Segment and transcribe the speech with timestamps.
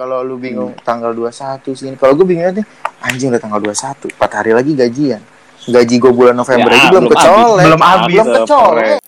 [0.00, 1.92] kalau lu bingung tanggal 21 sini.
[2.00, 2.66] Kalau gue bingungnya nih,
[3.04, 5.20] anjing udah tanggal 21, 4 hari lagi gajian.
[5.60, 7.64] Gaji gue bulan November Ya, aja belum kecolek.
[7.68, 8.16] Belum habis.
[8.16, 8.98] Belum kecolek.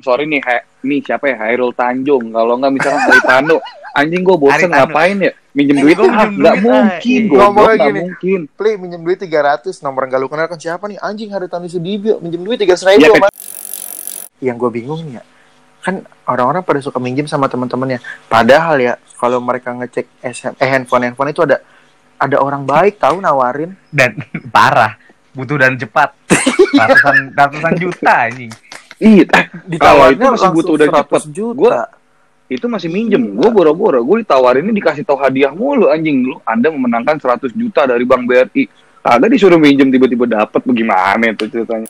[0.00, 0.56] Sorry nih, He,
[0.88, 1.36] nih siapa ya?
[1.36, 2.32] Hairul Tanjung.
[2.32, 3.60] Kalau nggak misalkan Haritano.
[3.92, 4.76] Anjing gue bosen Haritano.
[4.88, 5.32] ngapain ya?
[5.50, 7.20] Minjem duit ah, minjem nggak mungkin.
[7.20, 7.28] ah.
[7.28, 8.00] Gue Ngomongnya nggak gini.
[8.00, 8.40] mungkin.
[8.56, 10.96] Play minjem duit 300, nomor yang gak lu kenal kan siapa nih?
[10.96, 13.28] Anjing hari Tani Sudibyo, minjem duit 300 ribu Ya, sama.
[14.40, 15.22] Yang gue bingung nih ya,
[15.80, 17.98] kan orang-orang pada suka minjem sama teman-temannya.
[18.28, 21.60] Padahal ya, kalau mereka ngecek SM, eh handphone handphone itu ada
[22.16, 23.72] ada orang baik tahu nawarin.
[23.88, 24.20] Dan
[24.54, 24.96] parah.
[25.32, 26.12] Butuh dan cepat.
[26.80, 28.50] Ratusan, ratusan juta anjing.
[29.00, 29.24] Iya,
[29.80, 31.22] kalau itu masih butuh 100 cepet.
[31.32, 31.56] juta.
[31.56, 31.88] Gua-
[32.50, 33.38] itu masih minjem.
[33.38, 34.02] Gue boro-boro.
[34.02, 36.36] Gue ditawarinnya dikasih tahu hadiah mulu anjing lu.
[36.42, 38.66] Anda memenangkan 100 juta dari Bank BRI.
[39.00, 41.88] Kagak disuruh minjem tiba-tiba dapat bagaimana itu ceritanya?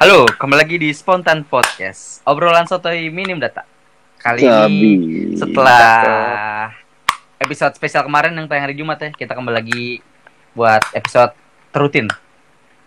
[0.00, 2.24] Halo, kembali lagi di Spontan Podcast.
[2.24, 3.68] Obrolan sotoy minim data.
[4.16, 4.92] Kali ini
[5.36, 6.72] setelah
[7.36, 10.00] episode spesial kemarin yang tayang hari Jumat ya, kita kembali lagi
[10.56, 11.36] buat episode
[11.68, 12.08] terutin.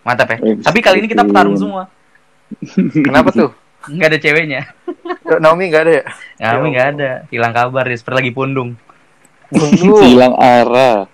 [0.02, 0.38] Mantap ya.
[0.42, 1.86] Episode Tapi kali ini kita petarung semua.
[3.06, 3.54] Kenapa tuh?
[3.94, 4.62] Nggak ada ceweknya.
[5.38, 6.04] Naomi gak ada ya?
[6.42, 7.12] Ya, kami nggak ada.
[7.30, 8.74] Hilang kabar ya, seperti lagi pundung.
[10.02, 11.06] Hilang arah.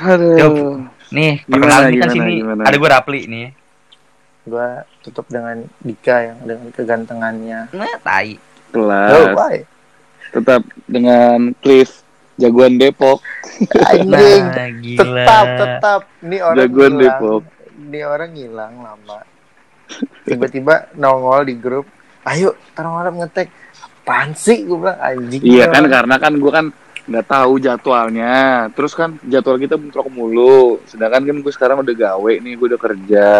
[0.00, 0.88] Aduh.
[1.12, 2.34] Nih, Gimana, perkenalan kita gimana, sini.
[2.40, 2.62] gimana?
[2.64, 3.46] Ada gue Rapli nih.
[4.42, 4.68] Gue
[5.06, 7.60] tutup dengan Dika yang dengan kegantengannya.
[7.70, 8.34] Nah, tai.
[8.72, 9.36] Oh, Kelas.
[9.36, 9.56] why?
[10.32, 12.02] Tetap dengan Cliff
[12.40, 13.22] jagoan Depok.
[13.92, 14.44] Anjing.
[14.48, 15.02] Nah, gila.
[15.04, 16.00] tetap, tetap.
[16.24, 17.02] Ini orang Jagoan hilang.
[17.02, 17.42] Depok.
[17.82, 19.18] Ini orang hilang lama.
[20.24, 21.86] Tiba-tiba nongol di grup.
[22.24, 23.50] Ayo, taruh malam ngetek.
[24.02, 24.66] Apaan sih?
[24.66, 25.42] Gue bilang anjing.
[25.44, 26.66] Iya kan karena kan gue kan
[27.06, 28.34] nggak tahu jadwalnya.
[28.74, 30.80] Terus kan jadwal kita bentrok mulu.
[30.88, 33.30] Sedangkan kan gue sekarang udah gawe nih, gue udah kerja.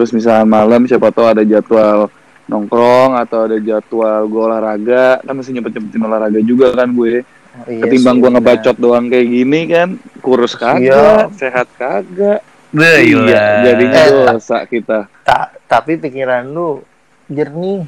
[0.00, 2.08] Terus misalnya malam siapa tahu ada jadwal
[2.48, 7.20] nongkrong atau ada jadwal gue olahraga kan masih nyempet nyempetin olahraga juga kan gue
[7.50, 11.34] Oh, iya ketimbang sih, gue ngebacot doang kayak gini kan kurus kagak Iya.
[11.34, 12.40] sehat kagak
[12.70, 16.80] Beuh, iya jadinya Eh, dosa kita Ta- tapi pikiran lu
[17.26, 17.84] jernih.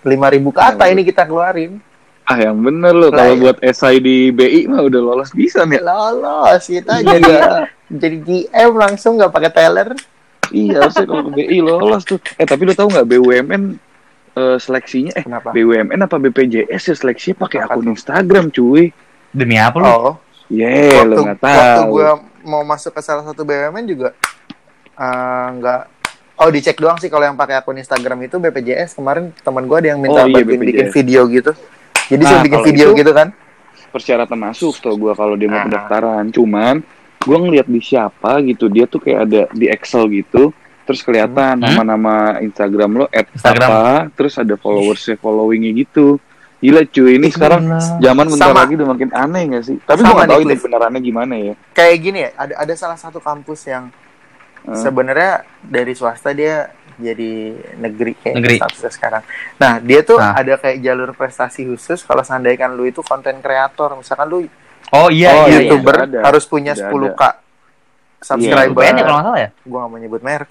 [0.00, 0.08] 5000
[0.48, 0.92] kata Iya.
[0.94, 1.76] ini kita keluarin.
[2.22, 3.42] ah yang bener loh kalau iya.
[3.42, 7.10] buat SI di BI mah udah lolos bisa nih Lolos kita Iya.
[7.12, 7.32] jadi
[8.00, 9.90] jadi GM langsung nggak pakai teller.
[10.48, 12.18] Iya, harusnya kalau ke BI lolos tuh.
[12.34, 13.62] Eh, tapi lu tahu nggak BUMN
[14.32, 15.50] eh, seleksinya eh Kenapa?
[15.50, 18.90] BUMN apa BPJS ya seleksinya pakai akun Instagram, cuy.
[19.30, 19.86] Demi apa lu?
[19.86, 20.14] Oh,
[20.48, 21.90] Ye, lu waktu, nggak waktu tahu.
[21.92, 22.08] gue
[22.42, 24.10] mau masuk ke salah satu BUMN juga
[24.92, 25.80] eh, nggak
[26.36, 29.88] oh dicek doang sih kalau yang pakai akun Instagram itu BPJS kemarin teman gue ada
[29.88, 30.66] yang minta Oh, iya, bantuin BPJS.
[30.66, 31.52] bikin video gitu
[32.08, 33.28] jadi Nah, saya bikin video itu- gitu kan
[33.90, 35.66] Persyaratan masuk tau gua kalau dia mau Ah.
[35.66, 36.30] pendaftaran.
[36.30, 36.78] Cuman
[37.20, 40.52] gua ngeliat di siapa gitu, dia tuh kayak ada di Excel gitu.
[40.82, 41.62] Terus kelihatan Hmm?
[41.62, 43.68] nama-nama Instagram lo at Instagram.
[43.68, 46.18] apa, terus ada followersnya followingnya gitu.
[46.58, 47.64] Gila cuy, ini sekarang
[47.98, 48.60] zaman bentar Sama.
[48.60, 49.76] lagi udah makin aneh gak sih?
[49.80, 51.54] Tapi gua gak tahu ini benerannya gimana ya.
[51.70, 53.88] kayak gini ya ada ada salah satu kampus yang
[54.60, 54.76] Hmm.
[54.76, 57.32] sebenarnya dari swasta dia jadi
[57.78, 58.56] negeri kayak Negeri.
[58.58, 59.22] statusnya sekarang.
[59.56, 60.36] Nah, dia tuh Nah.
[60.36, 64.44] ada kayak jalur prestasi khusus kalau seandainya kan lu itu konten kreator, misalkan lu
[64.90, 65.70] Oh iya, Oh, iya, iya.
[65.70, 66.18] YouTuber Udah ada.
[66.26, 67.22] harus punya Udah 10k
[68.20, 68.80] subscriber.
[68.80, 69.48] BN ya kalau nggak salah ya?
[69.62, 70.50] Gua gak mau nyebut merek.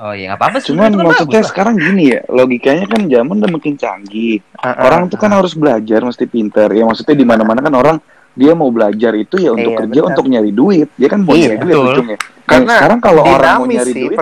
[0.00, 0.68] Oh iya, nggak apa-apa sih.
[0.70, 1.50] Cuman itu kan maksudnya bagus lah.
[1.52, 4.36] sekarang gini ya, logikanya kan zaman udah makin canggih.
[4.56, 6.72] Ah, Orang tuh kan harus belajar, mesti pinter.
[6.72, 7.96] Ya maksudnya di mana-mana kan orang
[8.32, 10.08] dia mau belajar itu ya untuk Iya, kerja, benar.
[10.08, 10.88] untuk nyari duit.
[10.94, 12.16] Dia kan mau Iya, nyari duit ujungnya.
[12.16, 14.16] Nah, karena sekarang kalau orang mau dinamis nyari sih duit,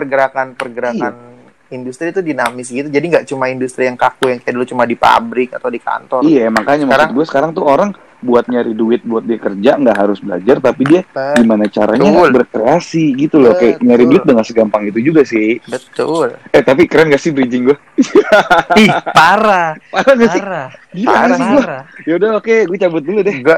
[0.98, 1.08] Iya.
[1.70, 2.88] Industri itu dinamis gitu.
[2.88, 6.24] Jadi nggak cuma industri yang kaku yang kayak dulu cuma di pabrik atau di kantor.
[6.24, 10.18] iya makanya Sekarang- gue sekarang tuh orang buat nyari duit buat dia kerja nggak harus
[10.18, 11.38] belajar, tapi dia Betul.
[11.38, 12.30] gimana caranya Betul.
[12.34, 13.54] berkreasi gitu loh.
[13.54, 13.86] Kayak Betul.
[13.86, 15.62] nyari duit dengan segampang itu juga sih.
[15.62, 16.34] Betul.
[16.50, 17.76] Eh tapi keren gak sih bridging gue?
[18.82, 19.78] Ih, parah.
[19.94, 20.42] Parah gak sih?
[20.42, 20.68] Parah.
[20.90, 21.62] Gila Parah, gak sih gue?
[21.62, 21.82] Parah.
[22.10, 23.36] Yaudah oke, gue cabut dulu deh.
[23.38, 23.56] Gua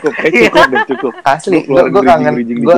[0.00, 1.12] Cukup, eh, cukup deh, cukup.
[1.28, 2.76] asli gue kangen gue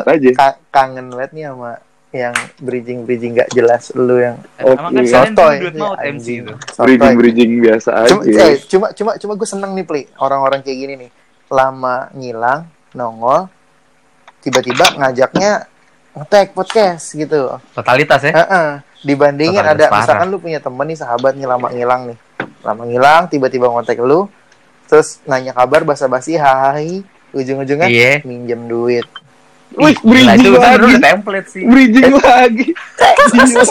[0.75, 1.79] kangen banget nih sama
[2.13, 6.41] yang bridging bridging gak jelas lu yang Emang kan sotoy duit mau MC anjing.
[6.43, 6.55] itu.
[6.69, 6.85] Sotoy.
[6.89, 8.09] Bridging bridging biasa aja.
[8.11, 11.11] cuma, eh, cuma cuma cuma gue seneng nih pli orang-orang kayak gini nih
[11.49, 12.61] lama ngilang
[12.93, 13.47] nongol
[14.39, 15.71] tiba-tiba ngajaknya
[16.13, 18.33] ngetek podcast gitu Totalitas ya.
[18.35, 18.69] Heeh.
[19.01, 20.01] dibandingin Totalitas ada parah.
[20.03, 22.19] misalkan lu punya temen nih sahabat nih lama ngilang nih
[22.61, 24.27] lama ngilang tiba-tiba ngontek lu
[24.85, 28.13] terus nanya kabar basa-basi hai ujung-ujungnya Iya.
[28.21, 29.07] minjem duit
[29.73, 30.83] Wih, Gila, bridging itu lagi.
[30.83, 31.63] udah template sih.
[31.63, 32.67] Bridging lagi.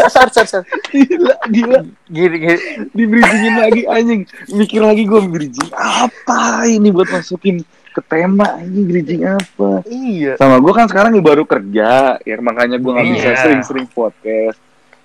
[0.09, 1.79] sar sar sar Gila, gila.
[2.05, 2.55] gini gini
[2.89, 4.21] Di bridgingin lagi anjing.
[4.49, 7.59] Mikir lagi gue bridging apa ini buat masukin
[7.89, 9.83] ke tema anjing bridging apa.
[9.85, 13.39] iya Sama gue kan sekarang baru kerja, ya makanya gue nggak bisa Iya.
[13.39, 14.55] sering-sering podcast.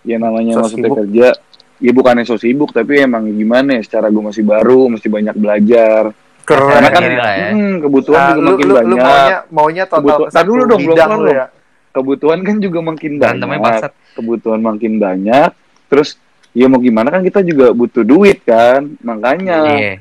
[0.00, 0.98] Ya namanya So maksudnya sibuk.
[1.00, 1.28] kerja.
[1.76, 6.14] ya bukannya so sibuk tapi emang gimana ya secara gue masih baru mesti banyak belajar
[6.44, 6.70] Keren.
[6.70, 7.48] karena kan ya.
[7.50, 10.44] hmm, kebutuhan Nah, juga lu, makin lu, lu banyak maunya maunya total Kebutuhan- ke Tar
[10.44, 11.46] dulu dong, belum kelar lu ya.
[11.90, 15.48] kebutuhan kan juga makin Berantemnya banyak kebutuhan makin banyak
[15.86, 16.08] terus
[16.50, 19.92] ya mau gimana kan kita juga butuh duit kan makanya Iya.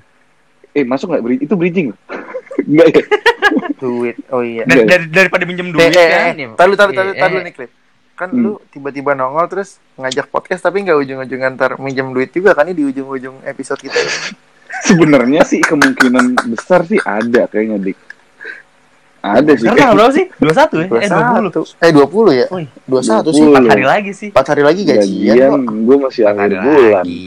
[0.71, 1.87] eh masuk nggak itu bridging
[2.59, 3.03] enggak ya
[3.75, 4.15] Duit.
[4.29, 4.63] Oh iya.
[4.63, 4.87] Dari, Iya.
[4.87, 6.33] dari- daripada minjem Eh, duit eh, kan.
[6.33, 7.43] eh, taruh, taruh, taruh, taruh eh.
[7.43, 7.71] nih, Clip.
[8.13, 8.39] Kan Hmm.
[8.39, 12.73] lu tiba-tiba nongol terus ngajak podcast tapi nggak ujung-ujungan ntar minjem duit juga kan ini
[12.73, 13.99] di ujung-ujung episode kita.
[14.83, 17.99] sebenarnya sih kemungkinan besar sih ada kayaknya dik
[19.21, 20.25] ada sih Sekarang tanggal berapa sih?
[20.35, 20.87] 21 ya?
[20.99, 21.47] Eh 20.
[21.47, 21.79] 21.
[21.79, 22.45] Eh 20 ya?
[22.51, 23.43] Wih, 21 sih.
[23.45, 23.55] 20.
[23.55, 24.29] 4 hari lagi sih.
[24.29, 25.75] 4 hari lagi gajian gajian kok.
[25.79, 27.23] gue masih 4 akhir bulan lagi.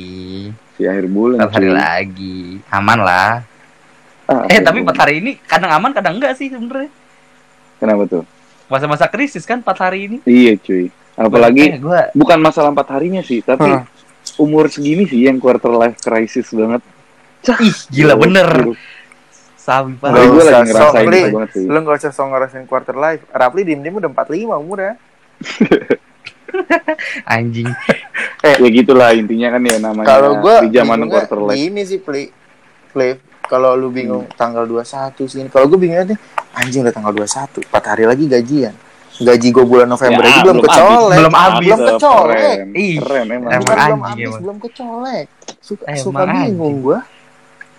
[0.70, 2.37] si akhir bulan 4 hari lagi.
[2.69, 3.31] Aman lah.
[4.26, 4.79] Ah, Eh, tapi.
[4.82, 6.93] 4 hari ini kadang aman, kadang enggak sih sebenarnya.
[7.76, 8.25] kenapa tuh
[8.67, 10.17] Masa-masa krisis kan 4 hari ini.
[10.25, 13.88] iya cuy apalagi eh, gua bukan masalah empat harinya sih tapi Hmm.
[14.37, 16.85] umur segini sih yang quarter life crisis banget
[17.62, 18.50] ih gila bener.
[19.54, 20.14] Sabi pak.
[20.14, 21.66] gue usah lagi ngerasain banget sih.
[21.66, 23.26] Lu gak usah song ngerasain quarter life.
[23.34, 24.94] Rapli dim-dim udah 45 umur ya.
[27.34, 27.66] Anjing.
[28.46, 31.58] Ya gitulah intinya kan ya namanya Kalau gua di zaman quarter life.
[31.58, 32.31] Gini sih, Pli.
[32.94, 33.19] Clip.
[33.46, 35.43] Kalau lu bingung tanggal 21 sih.
[35.50, 36.19] Kalau gue bingungnya nih,
[36.58, 38.75] anjing udah tanggal 21, 4 hari lagi gajian.
[39.16, 41.16] Gaji gue bulan November Ya, aja belum belum kecolek.
[41.16, 41.66] Belum habis.
[41.72, 42.37] Belum kecolek.
[42.37, 43.50] Keren, Ih, keren emang.
[43.50, 45.26] emang Bukan belum anjing habis, belum kecolek.
[45.62, 46.98] Suka, Emang suka bingung gue.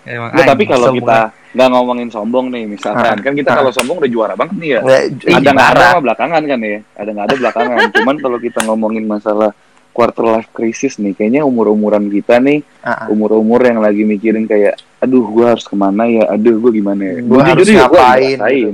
[0.08, 1.18] Emang Nggak, tapi kalau kita
[1.50, 3.20] nggak ngomongin sombong nih misalkan Ah.
[3.20, 3.56] kan kita Ah.
[3.58, 4.80] kalau sombong udah juara banget nih ya.
[4.80, 4.98] Ya,
[5.34, 5.90] ada nggak ada parah.
[5.90, 6.78] mah belakangan kan ya.
[6.94, 7.76] Ada nggak ada belakangan.
[7.96, 9.50] Cuman kalau kita ngomongin masalah
[9.90, 13.06] quarter life crisis nih, kayaknya umur umuran kita nih ah, ah.
[13.08, 17.02] umur umur yang lagi mikirin kayak, aduh gue harus ke mana ya, aduh gue gimana
[17.04, 17.14] ya.
[17.20, 18.70] Gua Jujur harus ngapain, Iya,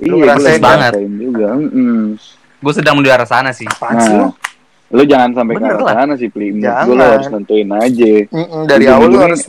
[0.00, 0.92] gue ngerasain banget.
[1.12, 1.48] juga.
[1.52, 2.16] Mm-mm.
[2.56, 3.66] Gue sedang menuju arah sana sih.
[3.66, 4.22] Apaan sih lu?
[4.22, 4.32] Nah,
[4.90, 6.46] lu jangan sampai ke arah sana sih, Pli.
[6.50, 6.84] Menurut Jangan.
[6.84, 8.12] gue lu harus nentuin aja.
[8.26, 9.42] Mm-mm, dari Ujung-ujungnya- awal lu harus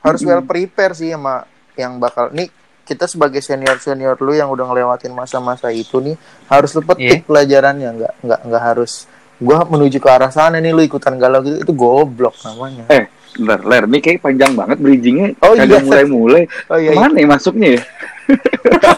[0.00, 0.30] harus Mm-mm.
[0.30, 1.44] well prepare sih sama
[1.74, 2.48] yang bakal nih
[2.82, 6.14] kita sebagai senior senior lu yang udah ngelewatin masa-masa itu nih
[6.46, 7.26] harus lu petik Iya.
[7.26, 8.92] pelajarannya nggak nggak nggak harus
[9.36, 13.04] gua menuju ke arah sana nih lu ikutan galau gitu itu goblok namanya Eh,
[13.36, 15.36] bentar, Ler, ini kayak panjang banget bridgingnya.
[15.38, 15.84] Oh, Kagak iya.
[15.84, 16.42] mulai-mulai.
[16.66, 17.82] oh iya, Mana ya masuknya ya?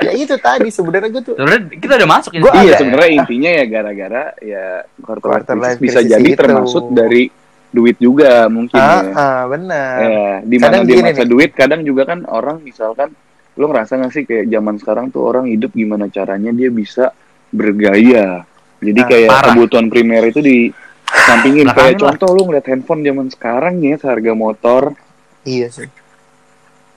[0.00, 2.40] ya itu tadi sebenarnya gue tuh Sebenarnya kita udah masuk ya.
[2.40, 4.64] Gua iya, ada- sebenarnya intinya ya gara-gara ya
[4.98, 6.36] quarter, Quarter life bisa jadi itu.
[6.36, 7.22] termasuk dari
[7.70, 9.12] duit juga mungkin ah, ya.
[9.14, 11.30] ah benar Ya, di mana Kadang dia masa nih.
[11.30, 13.14] duit, kadang juga kan orang misalkan
[13.54, 17.14] lo ngerasa gak sih kayak zaman sekarang tuh orang hidup gimana caranya dia bisa
[17.50, 18.42] bergaya.
[18.80, 19.46] Jadi Ah, kayak parah.
[19.52, 20.56] kebutuhan primer itu di
[21.04, 22.02] sampingin Belakangin kayak lah.
[22.10, 24.94] contoh lu ngeliat handphone zaman sekarang ya seharga motor
[25.42, 25.90] iya sih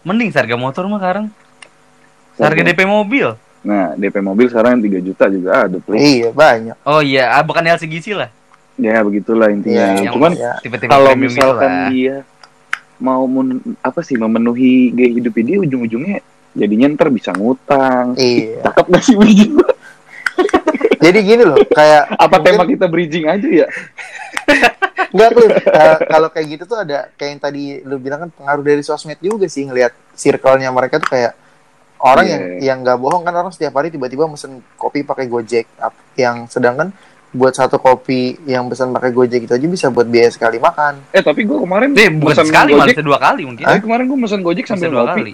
[0.03, 1.25] Mending harga motor mah sekarang.
[2.35, 3.27] Harga DP mobil.
[3.63, 8.11] Nah, DP mobil sekarang 3 juta juga ada, iya banyak Oh iya, ah, bukan LCGC
[8.11, 8.27] lah.
[8.75, 9.93] Ya, begitulah intinya.
[9.93, 10.53] Iya, yang Cuman ya.
[10.59, 11.87] Tipe-tipe kalau gitu misalkan lah.
[11.89, 12.15] dia
[12.97, 16.23] mau men- apa sih memenuhi gaya hidup dia ujung-ujungnya
[16.53, 18.15] jadinya ntar bisa ngutang.
[18.15, 19.53] iya Cakep gak sih bridging?
[20.97, 23.67] jadi gini loh kayak apa mungkin- tema kita bridging aja ya?
[25.09, 28.63] Enggak tuh eh, kalau kayak gitu tuh ada kayak yang tadi lu bilang kan pengaruh
[28.63, 31.37] dari sosmed juga sih ngelihat circle-nya mereka tuh kayak
[31.99, 32.31] orang Iya.
[32.31, 35.69] yang yang nggak bohong kan orang setiap hari tiba-tiba mesen kopi pakai Gojek
[36.15, 36.89] yang sedangkan
[37.33, 41.01] buat satu kopi yang pesan pakai Gojek itu aja bisa buat biaya sekali makan.
[41.09, 42.93] Eh tapi gue kemarin Eh, bukan sekali malah Gojek.
[42.93, 43.63] bisa dua kali mungkin.
[43.63, 45.19] Tapi kemarin gue mesen Gojek sambil dua ngopi.
[45.19, 45.33] kali.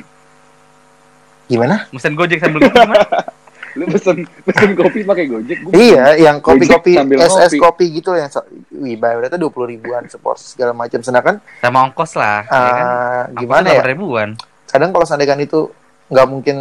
[1.47, 1.75] Gimana?
[1.89, 3.05] Mesen Gojek sambil ngopi gimana?
[3.77, 5.57] Lu pesen pesen kopi pakai Gojek.
[5.61, 8.31] Gua Iya, yang kopi-kopi SS kopi gitu yang
[8.73, 10.97] wih bayarnya tuh 20 ribuan seporsi segala macam.
[10.99, 12.41] Sedangkan Sama ongkos lah.
[12.43, 12.85] ya kan?
[12.87, 13.81] eh, gimana ya?
[13.83, 14.33] ribuan.
[14.65, 15.65] kadang kalau seandainya kan itu
[16.07, 16.57] nggak mungkin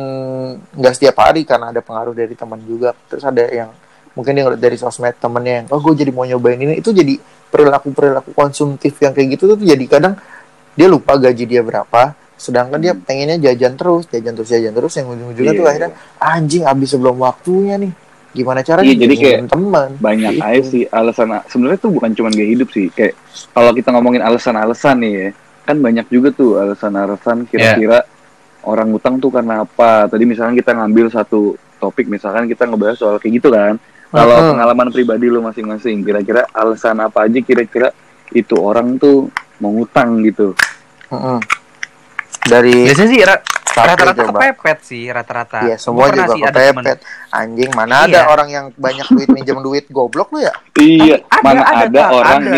[0.71, 3.69] nggak setiap hari karena ada pengaruh dari teman juga terus ada yang
[4.19, 6.75] mungkin dia ngeliat dari sosmed temennya yang oh gue jadi mau nyobain ini.
[6.75, 7.15] Itu jadi
[7.49, 10.19] perilaku perilaku konsumtif yang kayak gitu tuh jadi kadang
[10.75, 15.07] dia lupa gaji dia berapa sedangkan dia pengennya jajan terus jajan terus jajan terus yang
[15.09, 15.71] ujung-ujungnya tuh Iya.
[15.71, 17.91] akhirnya anjing habis sebelum waktunya nih.
[18.29, 20.45] Gimana caranya Iya, jadi kayak teman banyak Gitu.
[20.45, 23.17] aja sih alasan sebenarnya tuh bukan cuma gaya hidup sih kayak
[23.51, 25.29] kalau kita ngomongin alasan-alasan nih ya
[25.65, 28.05] kan banyak juga tuh alasan-alasan kira-kira
[28.63, 30.07] orang utang tuh karena apa.
[30.07, 34.49] Tadi misalkan kita ngambil satu topik misalkan kita ngebahas soal kayak gitu kan kalau Mhm.
[34.53, 37.93] pengalaman pribadi lu masing-masing kira-kira alasan apa aja kira-kira
[38.31, 40.53] itu orang tuh mau ngutang gitu
[41.09, 41.41] Mm-mm.
[42.45, 45.59] dari Biasanya sih ra- Tapi rata-rata kepepet sih rata-rata.
[45.63, 46.99] Iya semua juga sih ada temen- kepepet.
[47.31, 48.07] Anjing mana Iya.
[48.09, 50.51] ada orang yang banyak duit minjem duit goblok lu ya?
[50.77, 52.51] iya Ada, mana ada, ada, orang ada.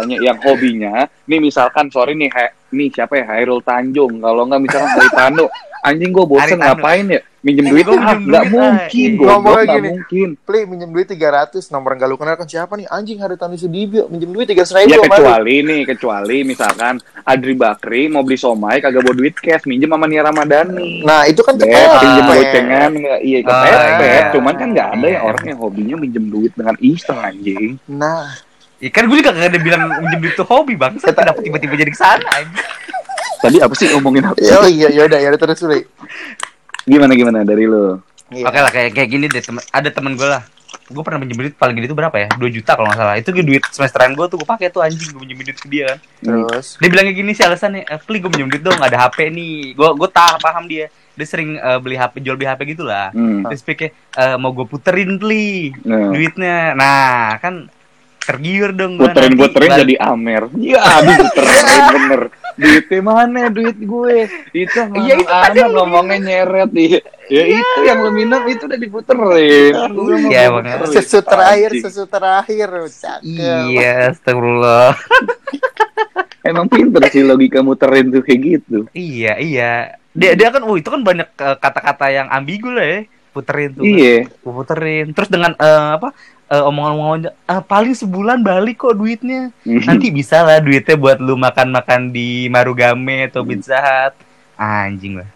[0.00, 0.94] nih yang hobinya
[1.26, 3.24] nih misalkan sorry nih he, nih siapa ya?
[3.28, 4.18] Hairul Tanjung.
[4.18, 5.46] Kalau nggak misalnya Haritano
[5.82, 7.20] anjing gue bosen ngapain ya?
[7.42, 8.50] Minjem duit ah minjem nggak ah.
[8.54, 10.28] mungkin gue nggak mungkin.
[10.46, 12.86] Play minjem duit 300 nomor yang gak lu kenal kan siapa nih?
[12.86, 18.06] Anjing hari Tani Sudibyo minjem duit 300 ribu ya kecuali nih kecuali misalkan Adri Bakri
[18.06, 21.02] mau beli somai kagak bawa duit cash minjem sama Nia Ramadhani.
[21.02, 21.98] Nah itu kan kepepet.
[21.98, 23.20] pinjem gocengan nggak?
[23.26, 24.30] Iya Oh, kepepet iya.
[24.30, 27.74] cuman kan nggak ada yang orang yang hobinya minjem duit dengan iseng anjing.
[27.90, 28.51] Nah
[28.82, 29.86] Ya kan gue juga gak ada bilang
[30.18, 30.98] duit itu hobi bang.
[30.98, 32.62] Saya kenapa tiba-tiba jadi ke sana aja.
[33.42, 35.82] tadi apa sih ngomongin apa ya iya ya udah ya udah terus Play
[36.86, 37.98] gimana gimana dari lo
[38.32, 38.48] Iya.
[38.48, 40.42] Oke lah kayak kayak gini deh temen, ada temen gue lah.
[40.88, 42.28] Gue pernah minjem duit paling gede itu berapa ya?
[42.32, 43.14] 2 juta kalau nggak salah.
[43.20, 45.84] Itu gue duit semesteran gue tuh gue pakai tuh anjing gue minjem duit ke dia
[45.92, 45.98] kan.
[46.48, 49.28] terus Dia bilangnya gini sih alasannya, eh, "Pli gue minjem duit dong, nggak ada HP
[49.28, 50.88] nih." Gue gue tahu paham dia.
[51.12, 53.12] Dia sering eh, beli HP, jual beli HP gitu lah.
[53.12, 53.52] hmm.
[53.52, 56.08] Terus pikir eh, mau gue puterin Pli nah.
[56.08, 56.72] duitnya.
[56.72, 57.68] Nah, kan
[58.22, 64.28] tergiur dong gua puterin puterin jadi Amer ya aduh puterin bener duitnya mana duit gue
[64.52, 67.00] itu Iya, itu anak ngomongnya nyeret iya
[67.32, 70.62] ya itu yang lu minum itu udah diputerin Iya, puterin.
[70.84, 70.92] Bang.
[70.92, 74.92] susu terakhir susu terakhir cakep Iya, astagfirullah.
[76.48, 79.72] emang pinter sih logika muterin tuh kayak gitu iya, iya.
[80.12, 83.00] Dia dia kan, oh itu kan banyak eh, kata-kata yang ambigu lah ya.
[83.32, 83.80] Puterin tuh.
[83.80, 83.88] kan.
[83.96, 85.06] iya Gua puterin.
[85.16, 86.12] Terus dengan eh, apa?
[86.52, 89.48] Eh, omongan-omongan "Ah, paling sebulan balik kok duitnya.
[89.64, 94.14] Nanti bisa lah duitnya buat lu makan-makan di Marugame atau Pizza Hut.
[94.54, 95.28] Anjing lah.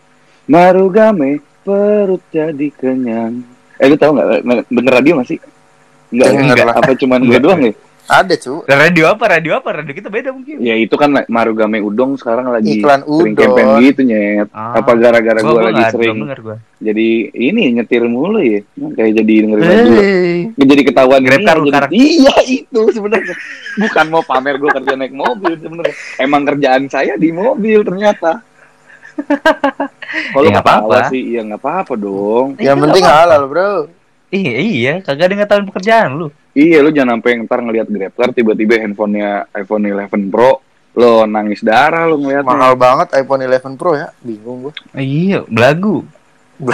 [0.47, 3.43] Marugame perut jadi kenyang
[3.77, 5.37] eh lu tau nggak denger radio masih
[6.07, 6.67] Enggak, Denger enggak.
[6.71, 6.75] lah.
[6.79, 7.73] Apa cuman gue doang ya?
[8.09, 9.25] Ada cu Radio apa?
[9.29, 9.69] Radio apa?
[9.73, 10.59] Radio kita beda mungkin.
[10.59, 13.35] Ya itu kan Marugame Udong sekarang lagi Iklan sering udon.
[13.37, 14.49] campaign gitu nyet.
[14.51, 14.79] Ah.
[14.79, 16.57] Apa gara-gara Gua, gue gua lagi nggak- sering gua.
[16.77, 18.61] jadi ini nyetir mulu ya
[18.93, 20.39] kayak jadi dengerin radio Hey.
[20.57, 21.85] jadi ketahuan Grab car, jadi- car.
[21.91, 23.35] iya itu sebenarnya
[23.77, 28.45] bukan mau pamer gue kerja naik mobil sebenarnya emang kerjaan saya di mobil ternyata
[30.29, 31.09] kalau Ya, nggak apa-apa.
[31.09, 33.89] sih ya nggak apa-apa dong yang penting halal bro
[34.29, 36.29] Iya, iya, kagak ada yang ngetahuin pekerjaan lu.
[36.57, 40.65] Iya lu jangan sampai ntar ngeliat grab car tiba-tiba handphonenya iPhone 11 Pro
[40.97, 42.49] lo nangis darah lo ngeliatnya.
[42.49, 44.73] Mahal banget iPhone 11 Pro ya bingung gua.
[44.97, 46.09] Iya, belagu.
[46.57, 46.73] Gue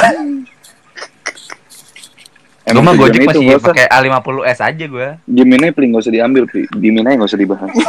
[2.62, 5.08] Emang mah Gojek masih pakai A50s aja gue.
[5.26, 6.70] Gemini paling nggak usah diambil Pri.
[6.70, 7.70] Gemini nggak usah dibahas.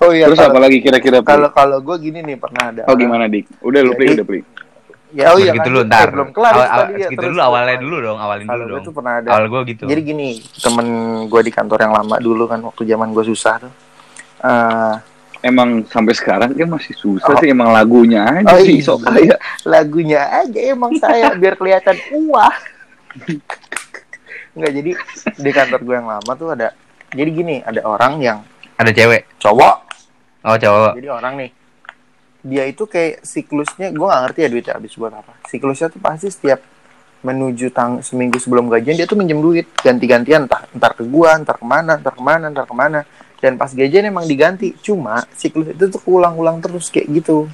[0.00, 2.82] Oh iya terus kalau- apa lagi kira-kira kalau kalau gue gini nih pernah ada.
[2.88, 3.44] Oh gimana dik?
[3.60, 4.40] Udah lu Pri Jadi- udah Pri
[5.12, 6.08] ya oh iya gitu kan, dulu eh, ntar.
[6.08, 8.82] belum kelar Awal, itu awal, ya, terus dulu awalnya dulu dong, awalin dulu dong.
[8.82, 9.84] tuh pernah ada Awal gue gitu.
[9.84, 10.86] jadi gini temen
[11.26, 13.72] gue di kantor yang lama dulu kan waktu zaman gue susah tuh
[14.40, 14.94] Eh,
[15.42, 17.36] emang sampai sekarang kan masih susah Oh.
[17.36, 18.82] sih emang lagunya aja Oh, sih iya.
[18.82, 22.54] sok kaya lagunya aja emang saya biar kelihatan wah
[24.50, 24.90] Enggak jadi
[25.36, 26.72] di kantor gue yang lama tuh ada
[27.10, 28.38] jadi gini ada orang yang
[28.76, 29.28] Ada cewek.
[29.36, 29.76] cowok
[30.40, 30.92] Oh, cowok.
[30.96, 31.50] jadi orang nih
[32.40, 35.32] dia itu kayak siklusnya gue nggak ngerti ya duitnya habis buat apa.
[35.48, 36.60] Siklusnya tuh pasti setiap
[37.20, 39.68] menuju tang seminggu sebelum gajian dia tuh minjem duit.
[39.84, 43.00] Ganti-gantian entah entar ke gua entar ke mana entar ke mana entar ke mana.
[43.40, 44.76] Dan pas gajian emang diganti.
[44.80, 47.48] Cuma siklus itu tuh ulang-ulang terus kayak gitu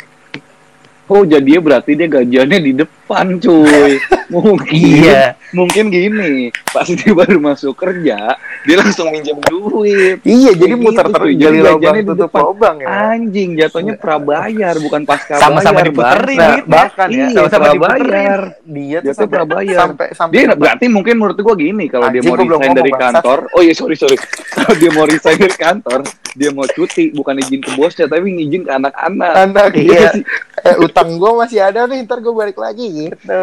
[1.07, 3.95] oh jadi berarti dia gajiannya di depan cuy
[4.27, 5.39] mungkin Iya.
[5.53, 11.05] mungkin gini pas dia baru masuk kerja dia langsung minjem duit iya jadi Kayak muter
[11.05, 11.35] gitu, terus cuy.
[11.37, 12.43] gali Jadi gajiannya di tutup depan.
[12.43, 16.37] lubang ya anjing jatuhnya prabayar bukan pasca Sama-sama bayar, diputerin.
[16.37, 16.67] Nah, duitnya.
[16.67, 18.75] bahkan ya iya sama-sama prabayar diputerin.
[18.75, 19.79] dia tuh sampai prabayar.
[19.81, 23.63] sampai sampai dia berarti mungkin menurut gua gini kalau dia mau resign dari kantor oh
[23.63, 24.19] iya sorry sorry
[24.57, 26.01] kalau dia mau resign dari kantor
[26.35, 31.13] dia mau cuti bukan izin ke bosnya tapi izin ke anak-anak anak Iya iya utang
[31.13, 33.41] gue masih ada nih ntar gue balik lagi gitu.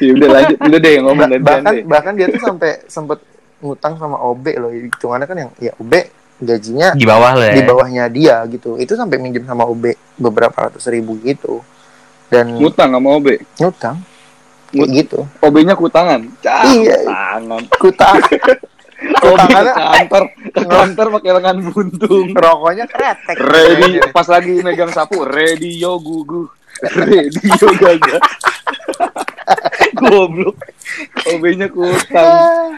[0.00, 1.84] Ya udah lanjut udah deh ngomong Ba- dan bahkan deh.
[1.84, 3.20] bahkan dia tuh sampai sempet
[3.60, 4.72] ngutang sama OB loh.
[4.72, 5.92] Hitungannya kan yang ya OB
[6.40, 7.54] gajinya Di bawah lah ya.
[7.54, 8.74] di bawahnya dia gitu.
[8.74, 9.84] Itu sampai minjem sama OB
[10.16, 11.60] beberapa ratus ribu gitu.
[12.32, 13.26] Dan ngutang sama OB
[13.60, 14.00] ngutang.
[14.72, 15.26] Ngut- gitu.
[15.42, 16.24] OB-nya kutangan?
[16.40, 16.96] Cah, Iya.
[17.02, 18.54] tangan kutang ke
[19.18, 22.26] kutangannya kantor ke kantor pakai lengan buntung.
[22.32, 23.36] Rokoknya kretek.
[23.36, 26.48] Ready pas lagi megang sapu radio gugu
[26.82, 28.16] radio gaga
[29.92, 30.56] goblok
[31.26, 32.76] OB-nya kutang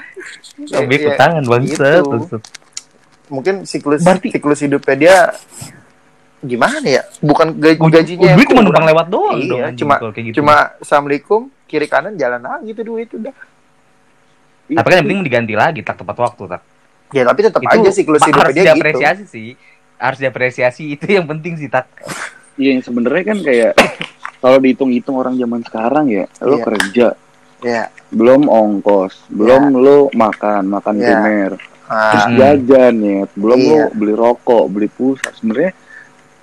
[0.63, 2.03] Ah, Lebih iya, kutangan bangsat.
[2.05, 2.37] gitu.
[3.27, 5.17] mungkin siklus Berarti- siklus hidupnya dia
[6.39, 9.79] gimana ya bukan gaji gajinya Duit cuma numpang lewat doang Iya, dong.
[9.79, 10.35] cuma- gitu.
[10.37, 13.33] cuma assalamualaikum kiri kanan jalan aja gitu duit udah
[14.69, 16.63] tapi kan yang penting diganti lagi tak tepat waktu tak.
[17.11, 19.49] ya tapi tetap aja siklus hidupnya harus dia gitu diapresiasi sih.
[19.95, 21.87] Harus diapresiasi itu yang penting sih tak.
[22.55, 23.73] Iya yang sebenarnya kan kayak
[24.39, 26.65] kalau dihitung-hitung orang zaman sekarang ya, lo Iya.
[26.65, 27.07] kerja,
[27.61, 31.07] ya belum ongkos, belum lo makan, makan Iya.
[31.07, 32.37] primer, terus ah, Hmm.
[32.37, 33.71] jajan ya, belum Iya.
[33.71, 35.33] lo beli rokok, beli pulsa.
[35.33, 35.73] Sebenarnya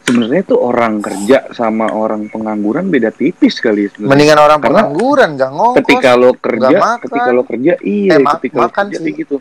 [0.02, 4.10] sebenarnya tuh orang kerja sama orang pengangguran beda tipis kali ya sebenarnya.
[4.10, 5.78] Mendingan orang Karena pengangguran nggak ngongkos.
[5.78, 9.14] ketika lo kerja, ketika lo kerja, iya, Eh, ketika lo makan kerja sih.
[9.14, 9.38] gitu.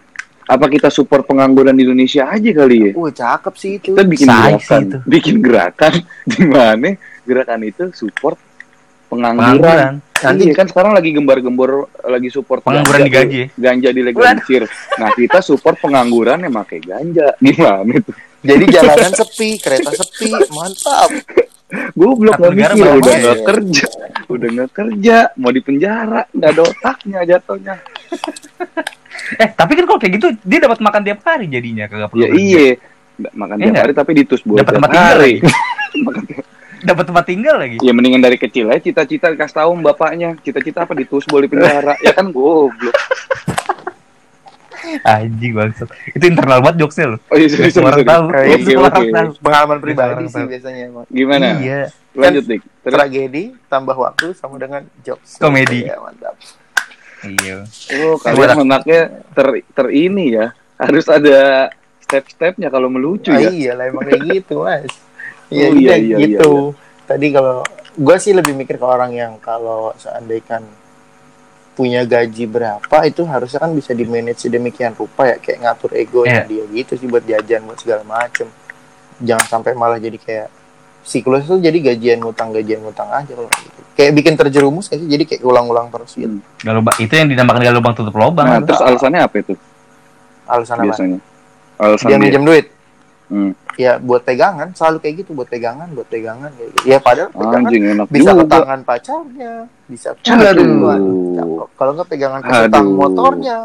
[0.48, 2.92] Apa kita support pengangguran di Indonesia aja kali ya?
[2.96, 3.92] Wah cakep sih itu.
[3.92, 4.98] Kita bikin Say sih gerakan, itu.
[5.04, 5.92] bikin gerakan
[6.32, 6.90] di mana
[7.28, 8.40] gerakan itu support
[9.12, 9.60] pengangguran.
[9.60, 9.92] Pengangguran.
[10.18, 11.70] Nanti iya kan sekarang lagi gembar-gembor
[12.02, 13.42] lagi support Pengangguran ganja digaji.
[13.54, 14.62] Ganja dilegalisir.
[14.98, 17.36] nah, kita support pengangguran yang pakai ganja.
[17.44, 18.12] Gimana itu?
[18.38, 21.10] jadi jalanan sepi, kereta sepi, mantap.
[21.68, 23.20] Gue belum nggak mikir, udah ya?
[23.20, 23.86] nggak kerja,
[24.32, 27.74] udah nggak kerja, mau di penjara, nggak ada otaknya jatuhnya.
[29.28, 32.24] Eh, tapi kan kalau kayak gitu dia dapat makan tiap hari jadinya kagak perlu.
[32.24, 32.66] Ya iya,
[33.36, 35.34] makan Iya tiap hari tapi ditus buat Dapat tempat tinggal hari.
[36.88, 37.76] Dapat tempat tinggal lagi.
[37.82, 42.14] Ya mendingan dari kecil aja cita-cita dikasih tahu bapaknya, cita-cita apa ditus di penjara, ya
[42.16, 42.96] kan goblok.
[45.02, 45.88] Anjing bangsat.
[46.10, 47.20] Itu internal banget jokesnya loh.
[47.26, 48.06] Oh iya, sorry, sorry, orang sorry.
[48.06, 48.24] tahu.
[48.26, 49.28] Oke, Itu orang tahu.
[49.38, 50.46] Pengalaman pribadi sih tahu.
[50.48, 51.04] biasanya emang.
[51.08, 51.46] Gimana?
[51.58, 51.80] Iya.
[52.12, 52.62] Lanjut, Dik.
[52.82, 55.38] Terus, Tragedi tambah waktu sama dengan jokes.
[55.38, 55.84] Komedi.
[55.84, 56.34] Iya, mantap.
[57.18, 57.66] Iya.
[57.98, 59.00] oh kalian anaknya
[59.34, 61.66] ter, ter ini ya, harus ada
[61.98, 63.50] step-stepnya kalau melucu Ah, ya.
[63.50, 64.86] iya lah emang kayak gitu, Mas.
[65.48, 66.76] Iya, Oh, iya, iya, iya, gitu.
[67.02, 70.60] Tadi kalau gue sih lebih mikir ke orang yang kalau seandainya
[71.78, 76.42] punya gaji berapa itu harusnya kan bisa di manage sedemikian rupa ya kayak ngatur egonya
[76.42, 78.50] dia gitu sih buat jajan buat segala macem
[79.22, 80.48] jangan sampai malah jadi kayak
[81.06, 83.80] siklus itu jadi gajian ngutang gajian ngutang aja kalau gitu.
[83.94, 86.42] kayak bikin terjerumus kayak sih jadi kayak ulang-ulang terus gitu.
[86.66, 88.44] Galubang itu yang dinamakan galubang tutup lubang.
[88.44, 88.66] Nah, kan?
[88.66, 89.54] terus alasannya apa itu
[90.50, 91.18] alasan apa biasanya?
[91.78, 92.24] Alasan dia dia.
[92.26, 92.66] minjem duit
[93.28, 93.52] Hmm.
[93.78, 96.84] Ya buat pegangan selalu kayak gitu buat pegangan buat pegangan kayak gitu.
[96.84, 98.50] ya padahal pegangan Anjing enak bisa ke juga.
[98.50, 99.52] tangan pacarnya
[99.86, 100.22] bisa ke
[101.72, 102.90] kalau nggak pegangan ke Aduh.
[102.92, 103.58] motornya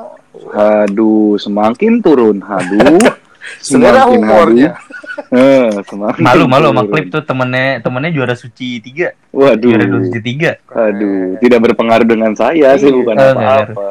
[0.53, 2.41] Aduh, semakin turun.
[2.41, 2.97] Aduh.
[3.61, 4.71] selera Semakin humornya.
[5.29, 9.13] Eh, semakin Malu malu sama klip tuh temennya temennya juara suci tiga.
[9.29, 9.61] Waduh.
[9.61, 10.57] Juara suci tiga.
[10.69, 12.97] Aduh, tidak berpengaruh dengan saya sih Iya.
[12.97, 13.87] bukan Oh, apa-apa.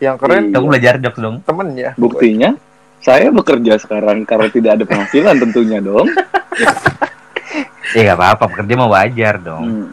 [0.00, 0.56] yang keren Iya.
[0.56, 1.36] Aku belajar jokes dong.
[1.44, 2.50] temennya Buktinya
[2.98, 6.06] saya bekerja sekarang karena tidak ada penghasilan tentunya dong.
[7.88, 9.64] Ya gak apa-apa, pekerja mah wajar dong.
[9.64, 9.88] Hmm.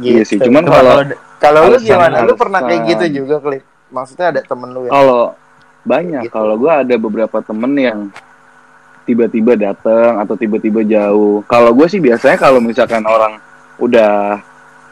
[0.00, 0.10] Gitu.
[0.10, 0.94] Iya sih, cuman Coba kalau
[1.36, 4.90] kalau lu alasan- gimana lu pernah kayak gitu juga klip maksudnya ada temen lu ya
[4.90, 5.36] kalau
[5.82, 6.32] banyak Gitu.
[6.32, 7.98] kalau gua ada beberapa temen yang
[9.02, 11.44] tiba-tiba datang atau tiba-tiba jauh.
[11.44, 13.36] Kalau gue sih biasanya kalau misalkan orang
[13.76, 14.40] udah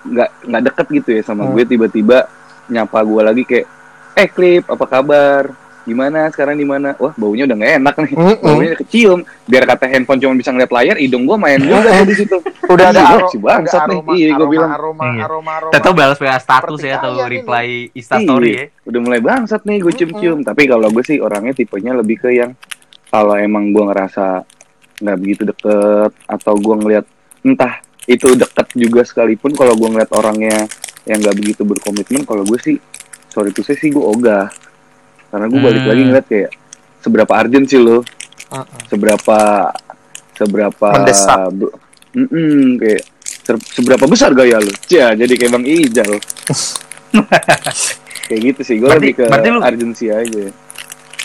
[0.05, 1.53] nggak nggak deket gitu ya sama Hmm.
[1.53, 2.29] gue tiba-tiba
[2.67, 3.67] nyapa gue lagi kayak
[4.15, 5.43] eh klip apa kabar
[5.89, 8.37] gimana sekarang di mana wah baunya udah nggak enak nih Mm-mm.
[8.39, 12.37] baunya kecium biar kata handphone cuma bisa ngeliat layar hidung gue main juga di situ
[12.69, 13.97] udah ada Iya, aro- si bangsat nih.
[13.97, 14.71] aroma Iya, gua aroma, bilang.
[14.71, 15.23] aroma Iya.
[15.25, 18.65] aroma aroma Tetap balas WA status ya atau reply instastory ya.
[18.85, 22.53] udah mulai bangsat nih gue cium-cium tapi kalau gue sih orangnya tipenya lebih ke yang
[23.09, 24.45] kalau emang gue ngerasa
[24.99, 27.05] nggak begitu deket atau gue ngeliat
[27.41, 30.69] entah itu deket juga sekalipun kalau gue ngeliat orangnya
[31.05, 32.77] yang nggak begitu berkomitmen kalau gue sih
[33.29, 34.53] sorry tuh sih gue ogah
[35.29, 35.91] karena gue balik Hmm.
[35.91, 36.51] lagi ngeliat kayak
[36.99, 38.01] seberapa urgent sih lo
[38.49, 38.81] Mm-mm.
[38.87, 39.39] seberapa
[40.33, 41.39] seberapa Mendesak.
[41.53, 41.75] be-
[42.15, 43.03] Mm-mm, kayak
[43.71, 46.11] seberapa besar gaya lu ya jadi kayak bang Ijal
[48.25, 50.53] kayak gitu sih gue lebih ke lu- urgency aja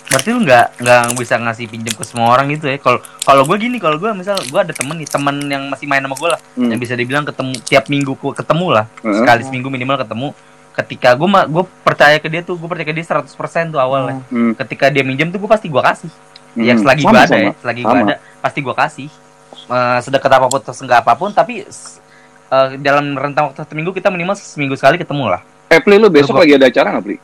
[0.04, 2.78] Berarti lu nggak nggak bisa ngasih pinjam ke semua orang gitu ya.
[2.78, 6.06] Kalau kalau gue gini, kalau gue misal gue ada temen nih, temen yang masih main
[6.06, 6.70] sama gue lah, Hmm.
[6.70, 9.10] yang bisa dibilang ketemu tiap minggu ketemu lah, Heeh.
[9.16, 10.30] sekali seminggu minimal ketemu.
[10.74, 13.30] Ketika gue gue percaya ke dia tuh, gue percaya ke dia 100%
[13.70, 14.26] tuh awalnya.
[14.34, 14.58] Hmm.
[14.58, 16.10] Ketika dia minjem tuh gue pasti gue kasih.
[16.54, 16.82] Ya Hmm.
[16.86, 19.10] selagi Sama, gue ada ya, selagi gue ada pasti gue kasih.
[19.54, 23.94] Eh, sedekat apa pun atau enggak apa pun, tapi eh, dalam rentang waktu satu minggu
[23.94, 25.42] kita minimal seminggu sekali ketemu lah.
[25.70, 27.18] Eh, Pli, lu besok lagi ada acara nggak, Pli?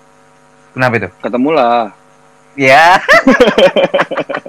[0.73, 1.09] Kenapa itu?
[1.21, 1.93] Ketemu lah.
[2.57, 2.97] Ya,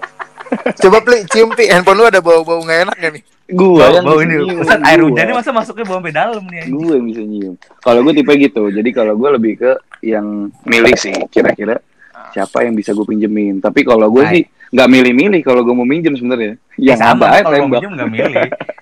[0.78, 3.90] coba pli cium pi handphone lu ada bau bau nggak enak gak nih Gua bau,
[3.90, 4.34] yang bau ini.
[4.62, 5.10] Ustaz, air gua.
[5.10, 6.58] hujannya masa masuknya bau sampai dalam nih.
[6.62, 6.70] anjing?
[6.70, 7.54] Gue yang bisa nyium.
[7.82, 8.62] Kalau gue tipe gitu.
[8.70, 9.70] Jadi kalau gue lebih ke
[10.06, 10.26] yang
[10.62, 11.82] milih sih, kira-kira
[12.30, 13.58] siapa yang bisa gue pinjemin.
[13.58, 16.62] Tapi kalau gue sih nggak milih-milih kalau gue mau minjem sebenarnya.
[16.78, 18.34] Ya, Yang sama aja kalau mau minjem nggak milih.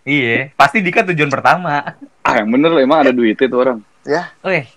[0.05, 1.97] iya, pasti Dika tujuan pertama.
[2.21, 3.79] Ah, yang bener lo emang ada duitnya tuh orang.
[4.45, 4.69] Weh,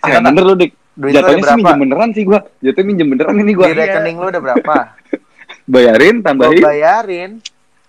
[0.00, 0.72] Ah, yang bener lo, Dik.
[0.96, 2.40] duit Jatuhnya sih minjem beneran sih gua.
[2.64, 3.68] Jatuhnya minjem beneran ini di gua.
[3.68, 4.74] rekening lu ada berapa
[5.66, 6.62] Bayarin, gua tambahin.
[6.62, 7.30] bayarin